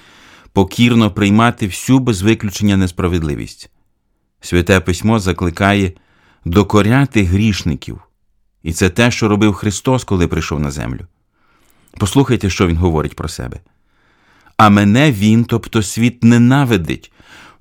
покірно 0.53 1.11
приймати 1.11 1.67
всю 1.67 1.99
без 1.99 2.21
виключення 2.21 2.77
несправедливість. 2.77 3.69
Святе 4.41 4.79
письмо 4.79 5.19
закликає 5.19 5.93
докоряти 6.45 7.23
грішників, 7.23 8.01
і 8.63 8.73
це 8.73 8.89
те, 8.89 9.11
що 9.11 9.27
робив 9.27 9.53
Христос, 9.53 10.03
коли 10.03 10.27
прийшов 10.27 10.59
на 10.59 10.71
землю. 10.71 11.07
Послухайте, 11.97 12.49
що 12.49 12.67
Він 12.67 12.77
говорить 12.77 13.15
про 13.15 13.29
себе. 13.29 13.59
А 14.57 14.69
мене 14.69 15.11
Він, 15.11 15.45
тобто 15.45 15.83
світ, 15.83 16.23
ненавидить, 16.23 17.11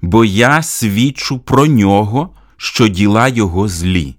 бо 0.00 0.25
я 0.25 0.62
свідчу 0.62 1.38
про 1.38 1.67
нього, 1.67 2.35
що 2.57 2.88
діла 2.88 3.29
Його 3.29 3.69
злі. 3.69 4.14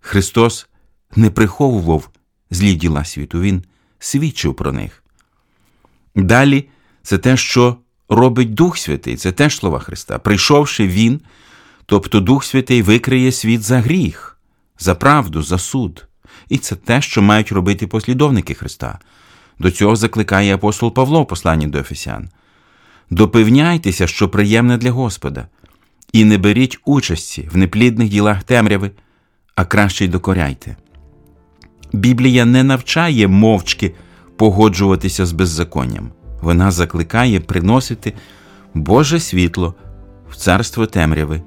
Христос 0.00 0.68
не 1.16 1.30
приховував 1.30 2.10
злі 2.50 2.74
діла 2.74 3.04
світу, 3.04 3.40
Він 3.40 3.64
свідчив 3.98 4.54
про 4.54 4.72
них. 4.72 5.02
Далі 6.14 6.68
це 7.02 7.18
те, 7.18 7.36
що 7.36 7.76
робить 8.08 8.54
Дух 8.54 8.78
Святий, 8.78 9.16
це 9.16 9.32
теж 9.32 9.56
слова 9.56 9.78
Христа. 9.78 10.18
Прийшовши 10.18 10.86
Він, 10.88 11.20
тобто 11.86 12.20
Дух 12.20 12.44
Святий 12.44 12.82
викриє 12.82 13.32
світ 13.32 13.62
за 13.62 13.80
гріх, 13.80 14.38
за 14.78 14.94
правду, 14.94 15.42
за 15.42 15.58
суд. 15.58 16.08
І 16.48 16.58
це 16.58 16.76
те, 16.76 17.02
що 17.02 17.22
мають 17.22 17.52
робити 17.52 17.86
послідовники 17.86 18.54
Христа. 18.54 18.98
До 19.58 19.70
цього 19.70 19.96
закликає 19.96 20.54
апостол 20.54 20.94
Павло 20.94 21.22
в 21.22 21.26
посланні 21.26 21.66
до 21.66 21.78
Ефесян. 21.78 22.28
Допевняйтеся, 23.10 24.06
що 24.06 24.28
приємне 24.28 24.78
для 24.78 24.90
Господа, 24.90 25.48
і 26.12 26.24
не 26.24 26.38
беріть 26.38 26.78
участі 26.84 27.48
в 27.52 27.56
неплідних 27.56 28.08
ділах 28.08 28.42
темряви, 28.42 28.90
а 29.54 29.64
краще 29.64 30.04
й 30.04 30.08
докоряйте. 30.08 30.76
Біблія 31.92 32.44
не 32.44 32.62
навчає 32.62 33.28
мовчки 33.28 33.94
погоджуватися 34.36 35.26
з 35.26 35.32
беззаконням. 35.32 36.10
Вона 36.42 36.70
закликає 36.70 37.40
приносити 37.40 38.12
Боже 38.74 39.20
світло 39.20 39.74
в 40.30 40.36
царство 40.36 40.86
темряви. 40.86 41.42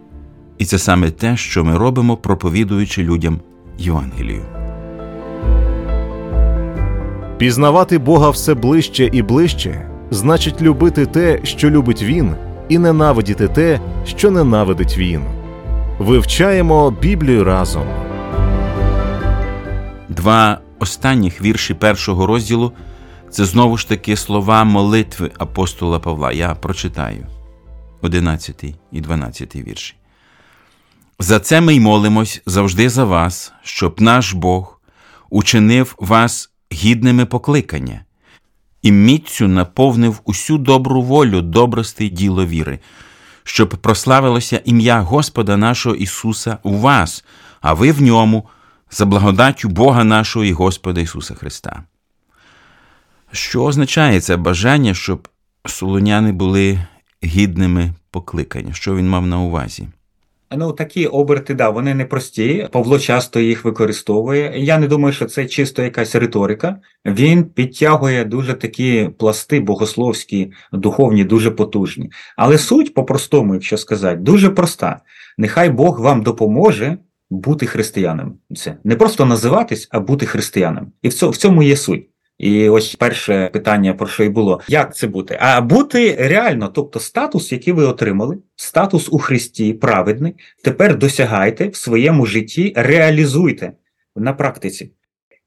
І 0.58 0.66
це 0.66 0.80
саме 0.80 1.12
те, 1.12 1.38
що 1.38 1.64
ми 1.64 1.78
робимо, 1.78 2.18
проповідуючи 2.18 3.04
людям 3.04 3.42
Євангелію. 3.78 4.57
Пізнавати 7.38 7.98
Бога 7.98 8.30
все 8.30 8.54
ближче 8.54 9.10
і 9.14 9.22
ближче 9.22 9.90
значить 10.12 10.62
любити 10.62 11.06
те, 11.06 11.40
що 11.44 11.70
любить 11.70 12.04
Він, 12.04 12.36
і 12.70 12.78
ненавидіти 12.78 13.48
те, 13.48 13.80
що 14.06 14.32
ненавидить 14.32 14.98
Він. 14.98 15.22
Вивчаємо 16.00 16.92
Біблію 16.92 17.44
разом. 17.44 17.88
Два 20.10 20.60
останніх 20.80 21.42
вірші 21.42 21.74
першого 21.74 22.26
розділу 22.26 22.72
це 23.30 23.46
знову 23.46 23.78
ж 23.78 23.90
таки 23.90 24.16
слова 24.16 24.64
молитви 24.64 25.32
апостола 25.38 26.00
Павла. 26.00 26.32
Я 26.32 26.56
прочитаю 26.56 27.28
11 28.02 28.64
і 28.92 29.02
12 29.02 29.56
вірші. 29.56 29.96
За 31.20 31.40
це 31.40 31.62
ми 31.62 31.76
й 31.76 31.80
молимось 31.80 32.42
завжди 32.46 32.90
за 32.90 33.06
вас, 33.06 33.54
щоб 33.64 34.02
наш 34.02 34.34
Бог 34.34 34.82
учинив 35.30 35.96
вас 35.98 36.50
гідними 36.74 37.26
покликання 37.26 38.02
і 38.82 38.92
міцю 38.92 39.48
наповнив 39.48 40.22
усю 40.24 40.58
добру 40.58 41.02
волю, 41.02 41.42
добрости 41.42 42.10
діло 42.10 42.46
віри, 42.46 42.80
щоб 43.44 43.70
прославилося 43.70 44.62
ім'я 44.66 45.02
Господа 45.02 45.58
нашого 45.58 45.96
Ісуса 45.96 46.58
у 46.64 46.78
вас, 46.78 47.26
а 47.62 47.74
ви 47.74 47.92
в 47.92 48.02
ньому, 48.02 48.48
за 48.92 49.06
благодаттю 49.06 49.70
Бога 49.70 50.04
нашого 50.04 50.46
і 50.46 50.52
Господа 50.52 51.02
Ісуса 51.02 51.36
Христа. 51.36 51.84
Що 53.32 53.64
означає 53.64 54.22
це 54.22 54.38
бажання, 54.38 54.94
щоб 54.94 55.28
солоняни 55.66 56.32
були 56.32 56.80
гідними 57.24 57.94
покликання? 58.12 58.74
Що 58.74 58.96
він 58.96 59.10
мав 59.10 59.28
на 59.28 59.40
увазі? 59.40 59.88
Ну, 60.56 60.72
такі 60.72 61.08
оберти, 61.08 61.54
да, 61.54 61.70
вони 61.70 61.96
непрості. 61.96 62.68
Павло 62.72 63.00
часто 63.00 63.40
їх 63.40 63.66
використовує. 63.66 64.54
Я 64.56 64.78
не 64.78 64.88
думаю, 64.88 65.14
що 65.14 65.26
це 65.26 65.46
чисто 65.46 65.84
якась 65.84 66.16
риторика. 66.16 66.80
Він 67.06 67.44
підтягує 67.44 68.26
дуже 68.26 68.54
такі 68.54 69.10
пласти 69.18 69.60
богословські, 69.60 70.52
духовні, 70.74 71.24
дуже 71.24 71.52
потужні. 71.52 72.12
Але 72.38 72.58
суть, 72.58 72.94
по-простому, 72.94 73.54
якщо 73.54 73.78
сказати, 73.78 74.22
дуже 74.22 74.50
проста. 74.50 75.02
Нехай 75.38 75.70
Бог 75.70 76.02
вам 76.02 76.24
допоможе 76.24 76.98
бути 77.30 77.66
християном. 77.66 78.38
Це 78.56 78.78
не 78.84 78.96
просто 78.96 79.26
називатись, 79.26 79.88
а 79.92 80.00
бути 80.00 80.26
християном. 80.26 80.92
І 81.02 81.10
в 81.10 81.14
цьому 81.14 81.64
є 81.64 81.78
суть. 81.78 82.10
І 82.38 82.70
ось 82.70 82.96
перше 82.96 83.50
питання, 83.54 83.94
про 83.94 84.08
що 84.08 84.24
й 84.24 84.30
було: 84.30 84.62
як 84.68 84.96
це 84.96 85.08
бути? 85.08 85.38
А 85.42 85.62
бути 85.62 86.16
реально, 86.20 86.68
тобто 86.68 87.00
статус, 87.00 87.52
який 87.52 87.74
ви 87.74 87.86
отримали, 87.86 88.38
статус 88.56 89.10
у 89.12 89.20
Христі 89.20 89.74
праведний, 89.74 90.36
тепер 90.64 90.98
досягайте 90.98 91.68
в 91.68 91.76
своєму 91.76 92.26
житті, 92.26 92.74
реалізуйте 92.76 93.72
на 94.16 94.34
практиці. 94.34 94.92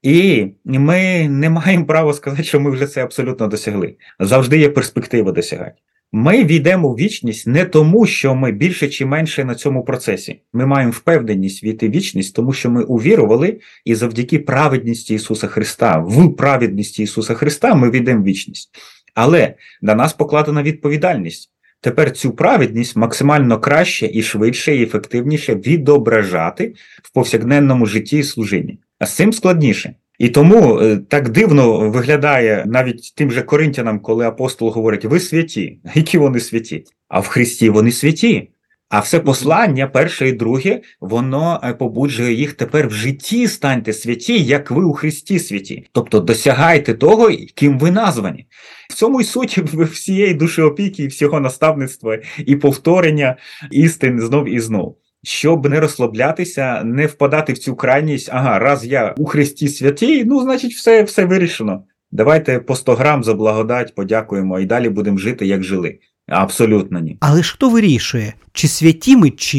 І 0.01 0.47
ми 0.65 1.27
не 1.29 1.49
маємо 1.49 1.85
права 1.85 2.13
сказати, 2.13 2.43
що 2.43 2.59
ми 2.59 2.71
вже 2.71 2.87
це 2.87 3.03
абсолютно 3.03 3.47
досягли. 3.47 3.95
Завжди 4.19 4.57
є 4.57 4.69
перспектива 4.69 5.31
досягати. 5.31 5.75
Ми 6.13 6.43
війдемо 6.43 6.89
в 6.89 6.95
вічність 6.95 7.47
не 7.47 7.65
тому, 7.65 8.05
що 8.05 8.35
ми 8.35 8.51
більше 8.51 8.87
чи 8.87 9.05
менше 9.05 9.45
на 9.45 9.55
цьому 9.55 9.83
процесі. 9.83 10.41
Ми 10.53 10.65
маємо 10.65 10.91
впевненість 10.91 11.63
війти 11.63 11.87
в 11.87 11.91
вічність, 11.91 12.35
тому 12.35 12.53
що 12.53 12.69
ми 12.69 12.83
увірували, 12.83 13.59
і 13.85 13.95
завдяки 13.95 14.39
праведності 14.39 15.15
Ісуса 15.15 15.47
Христа, 15.47 15.97
в 15.97 16.35
праведності 16.35 17.03
Ісуса 17.03 17.33
Христа 17.33 17.75
ми 17.75 17.89
війдемо 17.89 18.21
в 18.21 18.23
вічність. 18.23 18.69
Але 19.13 19.53
на 19.81 19.95
нас 19.95 20.13
покладена 20.13 20.63
відповідальність. 20.63 21.51
Тепер 21.81 22.11
цю 22.11 22.31
праведність 22.31 22.95
максимально 22.95 23.59
краще 23.59 24.09
і 24.13 24.23
швидше, 24.23 24.75
і 24.75 24.83
ефективніше 24.83 25.55
відображати 25.55 26.73
в 27.03 27.13
повсякденному 27.13 27.85
житті 27.85 28.17
і 28.17 28.23
служінні. 28.23 28.79
А 28.99 29.05
з 29.05 29.15
цим 29.15 29.33
складніше. 29.33 29.95
І 30.21 30.29
тому 30.29 30.79
е, 30.79 30.97
так 30.97 31.29
дивно 31.29 31.89
виглядає 31.89 32.63
навіть 32.67 33.13
тим 33.15 33.31
же 33.31 33.41
коринтянам, 33.41 33.99
коли 33.99 34.25
апостол 34.25 34.69
говорить: 34.69 35.05
ви 35.05 35.19
святі, 35.19 35.79
які 35.95 36.17
вони 36.17 36.39
святі? 36.39 36.83
А 37.07 37.19
в 37.19 37.27
Христі 37.27 37.69
вони 37.69 37.91
святі. 37.91 38.49
А 38.89 38.99
все 38.99 39.19
послання, 39.19 39.87
перше 39.87 40.29
і 40.29 40.31
друге, 40.31 40.81
воно 40.99 41.61
е, 41.63 41.73
побуджує 41.73 42.33
їх 42.33 42.53
тепер 42.53 42.87
в 42.87 42.91
житті 42.91 43.47
станьте 43.47 43.93
святі, 43.93 44.43
як 44.43 44.71
ви 44.71 44.83
у 44.83 44.93
Христі 44.93 45.39
святі. 45.39 45.87
Тобто 45.91 46.19
досягайте 46.19 46.93
того, 46.93 47.31
ким 47.55 47.79
ви 47.79 47.91
названі. 47.91 48.47
В 48.89 48.93
цьому 48.93 49.21
й 49.21 49.23
суть 49.23 49.57
всієї 49.91 50.33
душі 50.33 50.61
опіки, 50.61 51.03
і 51.03 51.07
всього 51.07 51.39
наставництва 51.39 52.17
і 52.45 52.55
повторення 52.55 53.37
істин 53.71 54.19
знов 54.19 54.49
і 54.49 54.59
знов. 54.59 54.97
Щоб 55.23 55.69
не 55.69 55.79
розслаблятися, 55.79 56.83
не 56.83 57.05
впадати 57.05 57.53
в 57.53 57.57
цю 57.57 57.75
крайність, 57.75 58.29
ага, 58.31 58.59
раз 58.59 58.85
я 58.85 59.15
у 59.17 59.25
Христі 59.25 59.67
святій, 59.67 60.25
ну, 60.25 60.41
значить, 60.41 60.73
все, 60.73 61.03
все 61.03 61.25
вирішено. 61.25 61.83
Давайте 62.11 62.59
по 62.59 62.75
100 62.75 62.95
грам 62.95 63.23
за 63.23 63.33
благодать 63.33 63.95
подякуємо 63.95 64.59
і 64.59 64.65
далі 64.65 64.89
будемо 64.89 65.17
жити, 65.17 65.45
як 65.45 65.63
жили. 65.63 65.99
Абсолютно 66.27 66.99
ні. 66.99 67.17
Але 67.19 67.43
ж 67.43 67.53
хто 67.53 67.69
вирішує, 67.69 68.33
чи 68.53 68.67
святі 68.67 69.17
ми, 69.17 69.29
чи 69.29 69.57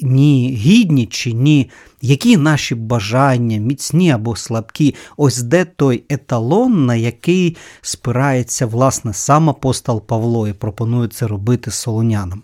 ні, 0.00 0.54
гідні, 0.58 1.06
чи 1.06 1.32
ні, 1.32 1.70
які 2.02 2.36
наші 2.36 2.74
бажання, 2.74 3.58
міцні 3.58 4.10
або 4.10 4.36
слабкі, 4.36 4.94
ось 5.16 5.42
де 5.42 5.64
той 5.64 6.04
еталон, 6.08 6.86
на 6.86 6.94
який 6.94 7.56
спирається 7.80 8.66
власне 8.66 9.14
сам 9.14 9.50
апостол 9.50 10.06
Павло 10.06 10.48
і 10.48 10.52
пропонує 10.52 11.08
це 11.08 11.26
робити 11.26 11.70
солонянам. 11.70 12.42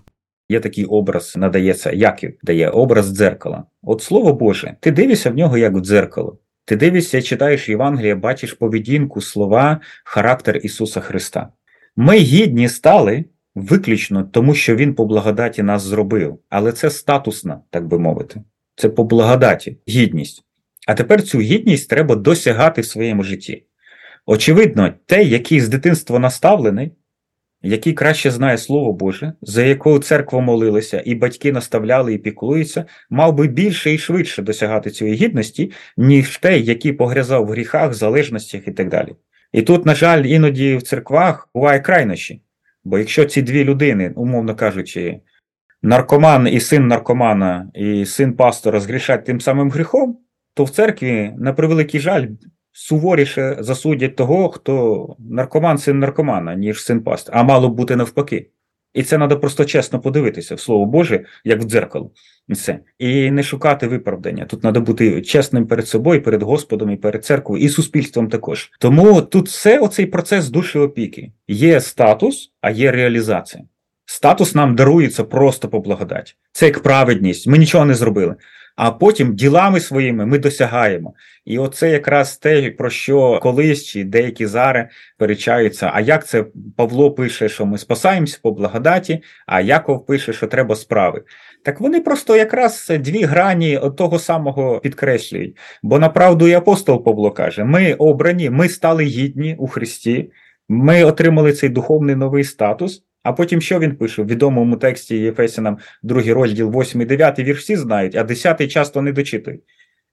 Є 0.49 0.61
такий 0.61 0.85
образ, 0.85 1.35
надається, 1.37 1.93
Яків 1.93 2.39
дає 2.43 2.71
образ 2.71 3.07
дзеркала. 3.07 3.65
От 3.83 4.03
слово 4.03 4.33
Боже, 4.33 4.77
ти 4.81 4.91
дивишся 4.91 5.31
в 5.31 5.37
нього 5.37 5.59
як 5.59 5.73
в 5.73 5.81
дзеркало. 5.81 6.39
Ти 6.65 6.77
дивишся, 6.77 7.23
читаєш 7.23 7.69
Євангелія, 7.69 8.17
бачиш 8.17 8.53
поведінку, 8.53 9.21
слова, 9.21 9.81
характер 10.05 10.61
Ісуса 10.63 11.01
Христа. 11.01 11.49
Ми 11.97 12.17
гідні 12.17 12.69
стали 12.69 13.25
виключно 13.55 14.25
тому, 14.25 14.55
що 14.55 14.77
Він 14.77 14.95
по 14.95 15.05
благодаті 15.05 15.63
нас 15.63 15.83
зробив, 15.83 16.39
але 16.49 16.73
це 16.73 16.91
статусна, 16.91 17.61
так 17.71 17.87
би 17.87 17.99
мовити. 17.99 18.43
Це 18.77 18.89
по 18.89 19.05
благодаті, 19.05 19.79
гідність. 19.89 20.45
А 20.87 20.95
тепер 20.95 21.23
цю 21.23 21.41
гідність 21.41 21.91
треба 21.91 22.15
досягати 22.15 22.81
в 22.81 22.87
своєму 22.87 23.23
житті. 23.23 23.65
Очевидно, 24.27 24.95
те, 25.07 25.25
який 25.25 25.61
з 25.61 25.69
дитинства 25.69 26.19
наставлений, 26.19 26.93
який 27.66 27.92
краще 27.92 28.31
знає 28.31 28.59
Слово 28.59 28.92
Боже, 28.92 29.33
за 29.42 29.62
якого 29.62 29.98
церква 29.98 30.40
молилася, 30.40 31.02
і 31.05 31.14
батьки 31.14 31.52
наставляли 31.52 32.14
і 32.14 32.18
піклуються, 32.18 32.85
мав 33.11 33.35
би 33.35 33.46
більше 33.46 33.94
і 33.94 33.98
швидше 33.98 34.42
досягати 34.42 34.90
цієї 34.90 35.16
гідності, 35.16 35.72
ніж 35.96 36.38
той, 36.38 36.64
який 36.64 36.92
погрязав 36.92 37.46
в 37.46 37.50
гріхах, 37.50 37.94
залежностях 37.94 38.68
і 38.68 38.70
так 38.70 38.88
далі. 38.88 39.16
І 39.52 39.62
тут, 39.62 39.87
на 39.87 39.94
жаль, 39.94 40.22
іноді 40.22 40.76
в 40.76 40.83
церквах 40.83 41.48
буває 41.55 41.81
крайнощі. 41.81 42.42
Бо 42.85 42.98
якщо 42.98 43.24
ці 43.24 43.42
дві 43.42 43.64
людини, 43.64 44.12
умовно 44.16 44.55
кажучи, 44.55 45.20
наркоман 45.83 46.48
і 46.48 46.61
син 46.61 46.87
наркомана, 46.87 47.70
і 47.74 48.07
син 48.07 48.33
пастора 48.33 48.81
згрішать 48.81 49.24
тим 49.24 49.40
самим 49.40 49.70
гріхом, 49.70 50.18
то 50.55 50.64
в 50.64 50.70
церкві, 50.70 51.33
на 51.38 51.52
превеликий 51.52 52.00
жаль, 52.00 52.26
суворіше 52.77 53.57
засудять 53.61 54.17
того, 54.17 54.49
хто 54.49 55.17
наркоман 55.19 55.79
син 55.79 55.99
наркомана, 55.99 56.55
ніж 56.55 56.83
син 56.83 57.01
пастора, 57.01 57.41
а 57.41 57.43
мало 57.43 57.69
б 57.69 57.75
бути 57.75 57.97
навпаки. 57.97 58.51
І 58.95 59.03
це 59.03 59.17
треба 59.17 59.37
просто 59.37 59.65
чесно 59.65 60.01
подивитися 60.01 60.55
в 60.55 60.61
Слово 60.61 60.87
Боже, 60.87 61.25
як 61.45 61.61
в 61.61 61.65
дзеркало. 61.65 62.11
Все. 62.49 62.79
І 62.99 63.31
не 63.31 63.43
шукати 63.43 63.87
виправдання. 63.87 64.45
Тут 64.45 64.61
треба 64.61 64.81
бути 64.81 65.23
чесним 65.23 65.67
перед 65.67 65.89
собою, 65.89 66.23
перед 66.23 66.43
Господом, 66.43 66.91
і 66.91 66.97
перед 66.97 67.25
церквою, 67.25 67.62
і 67.62 67.69
суспільством 67.69 68.29
також. 68.29 68.71
Тому 68.79 69.23
тут 69.23 69.49
все 69.49 69.79
оцей 69.79 70.07
процес 70.07 70.49
душі 70.49 70.79
опіки. 70.79 71.33
Є 71.49 71.81
статус, 71.81 72.53
а 72.61 72.71
є 72.71 72.93
реалізація. 72.93 73.65
Статус 74.07 74.55
нам 74.55 74.77
дарується 74.77 75.25
просто 75.25 75.69
по 75.69 75.81
благодаті. 75.81 76.35
Це 76.53 76.67
як 76.67 76.83
праведність. 76.83 77.47
Ми 77.47 77.59
нічого 77.59 77.85
не 77.85 77.95
зробили 77.95 78.35
а 78.77 78.91
потім 78.91 79.35
ділами 79.35 79.81
своїми 79.81 80.27
ми 80.27 80.39
досягаємо. 80.39 81.15
І 81.45 81.59
оце 81.59 81.91
якраз 81.91 82.37
те, 82.37 82.71
про 82.71 82.91
що 82.91 83.41
колись 83.43 83.85
чи 83.85 84.05
деякі 84.05 84.47
зари 84.47 84.89
перечаються. 85.19 85.91
А 85.95 86.01
як 86.01 86.27
це 86.27 86.45
Павло 86.77 87.11
пише, 87.11 87.49
що 87.49 87.67
ми 87.67 87.79
спасаємося 87.79 88.39
по 88.43 88.51
благодаті, 88.51 89.23
а 89.47 89.61
Яков 89.61 90.07
пише, 90.07 90.33
що 90.33 90.47
треба 90.47 90.77
справи. 90.77 91.23
Так 91.65 91.81
вони 91.81 92.01
просто 92.01 92.37
якраз 92.37 92.93
дві 93.01 93.23
грані 93.23 93.81
того 93.97 94.19
самого 94.19 94.81
підкреслюють. 94.81 95.57
Бо 95.83 95.99
направду 95.99 96.49
і 96.49 96.53
апостол 96.53 97.05
Павло 97.05 97.31
каже: 97.31 97.65
ми 97.65 97.95
обрані, 97.95 98.51
ми 98.51 98.69
стали 98.69 99.05
гідні 99.05 99.57
у 99.59 99.67
Христі, 99.67 100.31
ми 100.69 101.05
отримали 101.05 101.53
цей 101.53 101.69
духовний 101.69 102.17
новий 102.17 102.45
статус. 102.45 103.03
А 103.27 103.33
потім 103.33 103.61
що 103.61 103.79
він 103.79 103.97
пише 103.97 104.23
в 104.23 104.27
відомому 104.27 104.77
тексті 104.77 105.17
Єфесінам, 105.17 105.79
другий 106.03 106.33
розділ, 106.33 106.71
8 106.81 107.01
і 107.01 107.05
9 107.05 107.39
вірш 107.39 107.61
всі 107.61 107.77
знають, 107.77 108.17
а 108.17 108.25
10 108.25 108.71
часто 108.71 109.03
не 109.03 109.12
дочитують. 109.12 109.61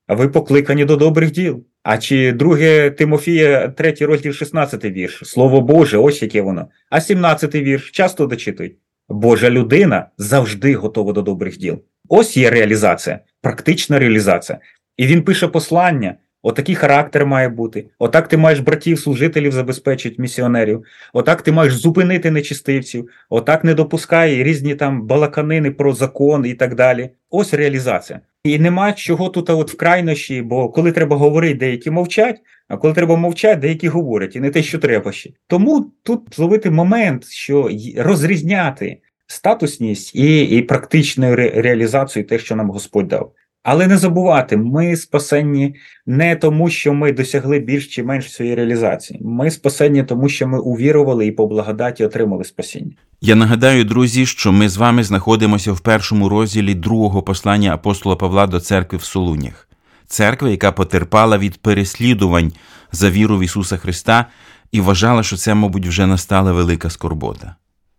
А 0.08 0.16
ви 0.16 0.28
покликані 0.28 0.86
до 0.86 0.96
добрих 0.96 1.32
діл. 1.32 1.64
А 1.84 1.98
чи 1.98 2.32
друге 2.32 2.90
Тимофія, 2.90 3.68
третій 3.68 4.06
розділ, 4.06 4.34
16 4.34 4.86
вірш, 4.86 5.22
Слово 5.26 5.62
Боже, 5.62 5.98
ось 5.98 6.22
яке 6.22 6.42
воно. 6.42 6.68
А 6.90 7.02
17 7.02 7.56
вірш 7.56 7.92
часто 7.92 8.26
дочитують. 8.26 8.76
Божа 9.10 9.50
людина 9.50 10.08
завжди 10.18 10.76
готова 10.76 11.14
до 11.14 11.22
добрих 11.22 11.58
діл. 11.58 11.82
Ось 12.10 12.38
є 12.38 12.50
реалізація, 12.50 13.20
практична 13.42 14.00
реалізація. 14.00 14.60
І 14.98 15.08
він 15.08 15.22
пише 15.22 15.48
послання, 15.48 16.16
Отакий 16.44 16.76
характер 16.76 17.26
має 17.26 17.50
бути. 17.50 17.86
Отак 18.00 18.28
ти 18.28 18.38
маєш 18.38 18.60
братів, 18.60 19.00
служителів 19.00 19.52
забезпечити 19.52 20.16
місіонерів. 20.22 20.84
Отак 21.14 21.42
ти 21.42 21.52
маєш 21.52 21.76
зупинити 21.76 22.32
нечистивців, 22.32 23.10
отак 23.30 23.64
не 23.64 23.74
допускає 23.74 24.44
різні 24.44 24.76
там 24.76 25.08
балаканини 25.08 25.72
про 25.72 25.94
закон 25.94 26.46
і 26.46 26.54
так 26.54 26.76
далі. 26.76 27.10
Ось 27.30 27.54
реалізація. 27.54 28.20
І 28.44 28.60
нема 28.60 28.94
чого 28.94 29.30
тут 29.30 29.50
от 29.50 29.74
в 29.74 29.78
крайнощі, 29.78 30.42
бо 30.42 30.70
коли 30.70 30.92
треба 30.92 31.16
говорити, 31.16 31.56
деякі 31.56 31.92
мовчать, 31.92 32.40
а 32.68 32.78
коли 32.78 32.94
треба 32.94 33.16
мовчати, 33.16 33.62
деякі 33.62 33.88
говорять, 33.88 34.36
і 34.36 34.40
не 34.40 34.50
те, 34.50 34.64
що 34.64 34.80
треба 34.80 35.12
ще. 35.12 35.30
Тому 35.48 35.92
тут 36.04 36.22
зловити 36.36 36.72
момент, 36.72 37.26
що 37.26 37.70
розрізняти 37.98 38.98
статусність 39.28 40.16
і 40.16 40.44
і 40.44 40.62
практичну 40.62 41.36
ре 41.36 41.50
реалізацію 41.50 42.26
те, 42.26 42.40
що 42.40 42.56
нам 42.56 42.70
Господь 42.70 43.08
дав. 43.08 43.32
Але 43.64 43.88
не 43.88 43.98
забувати, 43.98 44.58
ми 44.58 44.96
спасенні 44.96 45.76
не 46.06 46.36
тому, 46.36 46.70
що 46.70 46.94
ми 46.94 47.12
досягли 47.12 47.60
більш 47.60 47.88
чи 47.88 48.04
менш 48.04 48.34
своєї 48.34 48.56
реалізації. 48.56 49.20
Ми 49.24 49.52
спасенні 49.52 50.04
тому, 50.04 50.30
що 50.30 50.48
ми 50.48 50.60
увірували 50.60 51.28
і 51.28 51.32
по 51.32 51.48
благодаті 51.48 52.06
отримали 52.06 52.44
спасіння. 52.44 52.92
Я 53.22 53.36
нагадаю, 53.36 53.84
друзі, 53.84 54.26
що 54.26 54.52
ми 54.52 54.70
з 54.70 54.78
вами 54.78 55.04
знаходимося 55.04 55.72
в 55.72 55.80
першому 55.80 56.30
розділі 56.30 56.74
другого 56.74 57.24
послання 57.24 57.74
апостола 57.74 58.16
Павла 58.16 58.48
до 58.48 58.60
церкви 58.60 58.98
в 58.98 59.04
Солунях, 59.04 59.70
церкви, 60.08 60.52
яка 60.52 60.72
потерпала 60.72 61.38
від 61.38 61.58
переслідувань 61.58 62.54
за 62.92 63.10
віру 63.10 63.38
в 63.38 63.44
Ісуса 63.44 63.78
Христа 63.78 64.26
і 64.72 64.82
вважала, 64.82 65.24
що 65.24 65.38
це, 65.38 65.54
мабуть, 65.54 65.88
вже 65.88 66.08
настала 66.08 66.52
велика 66.52 66.90
скорбота. 66.90 67.56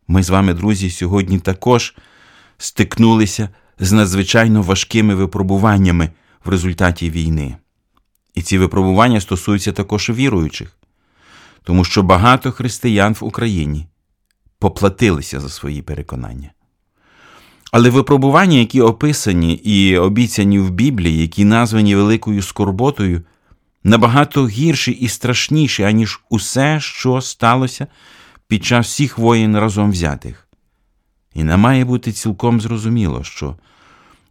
Ми 0.09 0.23
з 0.23 0.31
вами, 0.31 0.55
друзі, 0.55 0.91
сьогодні 0.91 1.39
також 1.39 1.95
стикнулися 2.59 3.49
з 3.79 3.93
надзвичайно 3.93 4.63
важкими 4.63 5.15
випробуваннями 5.15 6.11
в 6.45 6.49
результаті 6.49 7.11
війни. 7.11 7.57
І 8.35 8.43
ці 8.43 8.59
випробування 8.59 9.21
стосуються 9.21 9.73
також 9.73 10.11
віруючих, 10.11 10.77
тому 11.63 11.85
що 11.85 12.03
багато 12.03 12.53
християн 12.53 13.17
в 13.21 13.25
Україні 13.25 13.87
поплатилися 14.59 15.41
за 15.41 15.49
свої 15.49 15.83
переконання. 15.83 16.51
Але 17.73 17.91
випробування, 17.91 18.59
які 18.59 18.81
описані 18.81 19.55
і 19.55 19.99
обіцяні 19.99 20.59
в 20.59 20.71
Біблії, 20.71 21.21
які 21.21 21.45
названі 21.45 21.97
великою 21.97 22.43
скорботою, 22.43 23.23
набагато 23.85 24.49
гірші 24.49 24.91
і 24.93 25.09
страшніші, 25.09 25.83
аніж 25.83 26.21
усе, 26.31 26.81
що 26.81 27.21
сталося 27.21 27.87
під 28.49 28.65
час 28.65 28.87
всіх 28.87 29.19
воїн 29.19 29.59
разом 29.59 29.91
взятих. 29.91 30.44
І 31.35 31.45
не 31.45 31.57
має 31.57 31.85
бути 31.85 32.13
цілком 32.13 32.61
зрозуміло, 32.61 33.25
що 33.25 33.57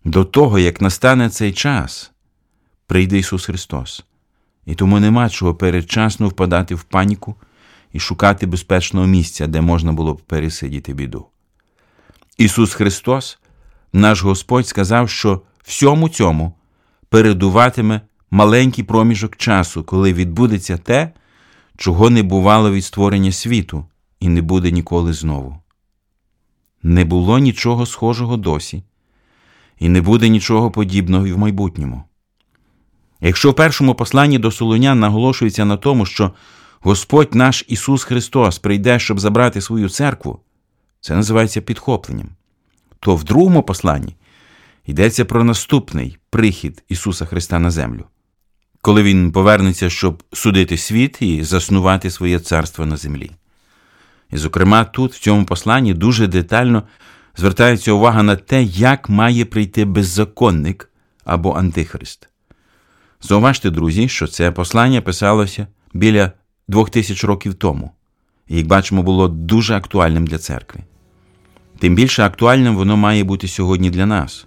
до 0.06 0.26
того, 0.26 0.60
як 0.60 0.82
настане 0.82 1.30
цей 1.30 1.54
час, 1.54 2.12
прийде 2.88 3.18
Ісус 3.18 3.46
Христос, 3.46 4.06
і 4.66 4.76
тому 4.76 5.00
нема 5.00 5.30
чого 5.30 5.56
передчасно 5.56 6.28
впадати 6.28 6.76
в 6.76 6.84
паніку 6.84 7.36
і 7.94 8.00
шукати 8.00 8.46
безпечного 8.46 9.08
місця, 9.08 9.48
де 9.48 9.62
можна 9.62 9.94
було 9.94 10.14
б 10.14 10.22
пересидіти 10.22 10.94
біду. 10.94 11.26
Ісус 12.38 12.74
Христос, 12.74 13.40
наш 13.94 14.24
Господь, 14.24 14.68
сказав, 14.68 15.10
що 15.10 15.42
всьому 15.64 16.10
цьому 16.10 16.54
передуватиме 17.10 18.02
маленький 18.32 18.84
проміжок 18.84 19.36
часу, 19.36 19.84
коли 19.84 20.14
відбудеться 20.14 20.78
те, 20.78 21.12
чого 21.78 22.10
не 22.10 22.24
бувало 22.24 22.72
від 22.72 22.86
створення 22.86 23.32
світу, 23.32 23.86
і 24.20 24.30
не 24.30 24.42
буде 24.42 24.72
ніколи 24.72 25.14
знову. 25.14 25.63
Не 26.84 27.06
було 27.06 27.40
нічого 27.40 27.86
схожого 27.86 28.38
досі, 28.38 28.84
і 29.80 29.90
не 29.90 30.02
буде 30.02 30.30
нічого 30.30 30.72
подібного 30.72 31.28
і 31.28 31.34
в 31.34 31.38
майбутньому. 31.38 32.04
Якщо 33.22 33.52
в 33.52 33.56
першому 33.56 33.96
посланні 33.96 34.40
до 34.40 34.52
Солонян 34.52 35.00
наголошується 35.00 35.66
на 35.66 35.78
тому, 35.78 36.06
що 36.06 36.32
Господь 36.80 37.36
наш 37.36 37.66
Ісус 37.68 38.04
Христос 38.04 38.60
прийде, 38.60 39.00
щоб 39.00 39.20
забрати 39.20 39.62
свою 39.62 39.90
церкву, 39.90 40.40
це 41.02 41.16
називається 41.16 41.62
підхопленням. 41.62 42.30
то 43.00 43.16
в 43.16 43.24
другому 43.24 43.64
посланні 43.64 44.16
йдеться 44.86 45.26
про 45.26 45.44
наступний 45.44 46.18
прихід 46.30 46.84
Ісуса 46.90 47.26
Христа 47.26 47.60
на 47.60 47.72
землю, 47.72 48.06
коли 48.82 49.04
Він 49.04 49.32
повернеться, 49.32 49.90
щоб 49.90 50.24
судити 50.34 50.78
світ 50.78 51.22
і 51.22 51.44
заснувати 51.44 52.10
своє 52.10 52.40
царство 52.40 52.86
на 52.86 52.98
землі. 52.98 53.32
І, 54.34 54.38
зокрема, 54.38 54.84
тут, 54.84 55.14
в 55.14 55.20
цьому 55.20 55.46
посланні, 55.46 55.94
дуже 55.94 56.28
детально 56.28 56.84
звертається 57.38 57.92
увага 57.92 58.24
на 58.24 58.36
те, 58.36 58.64
як 58.64 59.10
має 59.10 59.46
прийти 59.46 59.86
беззаконник 59.86 60.90
або 61.26 61.54
антихрист. 61.54 62.30
Зауважте, 63.22 63.70
друзі, 63.70 64.08
що 64.08 64.28
це 64.28 64.52
послання 64.52 65.02
писалося 65.02 65.68
біля 65.94 66.32
двох 66.68 66.90
тисяч 66.90 67.24
років 67.24 67.54
тому, 67.54 67.92
і, 68.48 68.58
як 68.58 68.68
бачимо, 68.68 69.04
було 69.04 69.28
дуже 69.28 69.76
актуальним 69.76 70.28
для 70.28 70.38
церкви. 70.38 70.82
Тим 71.80 71.96
більше 71.96 72.24
актуальним 72.24 72.76
воно 72.76 72.98
має 72.98 73.24
бути 73.24 73.48
сьогодні 73.48 73.90
для 73.90 74.06
нас, 74.06 74.46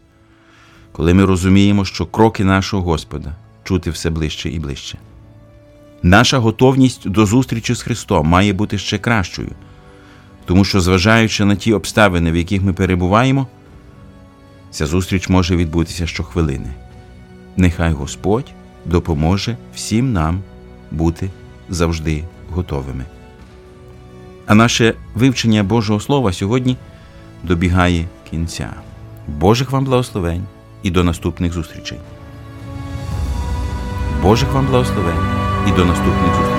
коли 0.92 1.14
ми 1.14 1.24
розуміємо, 1.24 1.84
що 1.84 2.06
кроки 2.06 2.44
нашого 2.44 2.82
Господа 2.82 3.36
чути 3.64 3.90
все 3.90 4.10
ближче 4.10 4.50
і 4.50 4.58
ближче. 4.58 4.98
Наша 6.02 6.38
готовність 6.38 7.08
до 7.08 7.26
зустрічі 7.26 7.74
з 7.74 7.82
Христом 7.82 8.26
має 8.26 8.52
бути 8.52 8.78
ще 8.78 8.98
кращою, 8.98 9.50
тому 10.46 10.64
що, 10.64 10.80
зважаючи 10.80 11.44
на 11.44 11.56
ті 11.56 11.72
обставини, 11.72 12.32
в 12.32 12.36
яких 12.36 12.62
ми 12.62 12.72
перебуваємо, 12.72 13.46
ця 14.70 14.86
зустріч 14.86 15.28
може 15.28 15.56
відбутися 15.56 16.06
щохвилини. 16.06 16.68
Нехай 17.56 17.92
Господь 17.92 18.52
допоможе 18.84 19.56
всім 19.74 20.12
нам 20.12 20.40
бути 20.90 21.30
завжди 21.68 22.24
готовими. 22.50 23.04
А 24.46 24.54
наше 24.54 24.94
вивчення 25.14 25.62
Божого 25.62 26.00
Слова 26.00 26.32
сьогодні 26.32 26.76
добігає 27.42 28.08
кінця. 28.30 28.74
Божих 29.28 29.70
вам 29.70 29.84
благословень 29.84 30.44
і 30.82 30.90
до 30.90 31.04
наступних 31.04 31.52
зустрічей. 31.52 31.98
Божих 34.22 34.52
вам 34.52 34.66
благословень 34.66 35.26
і 35.68 35.70
до 35.70 35.84
наступних 35.84 36.34
зустрічей. 36.34 36.55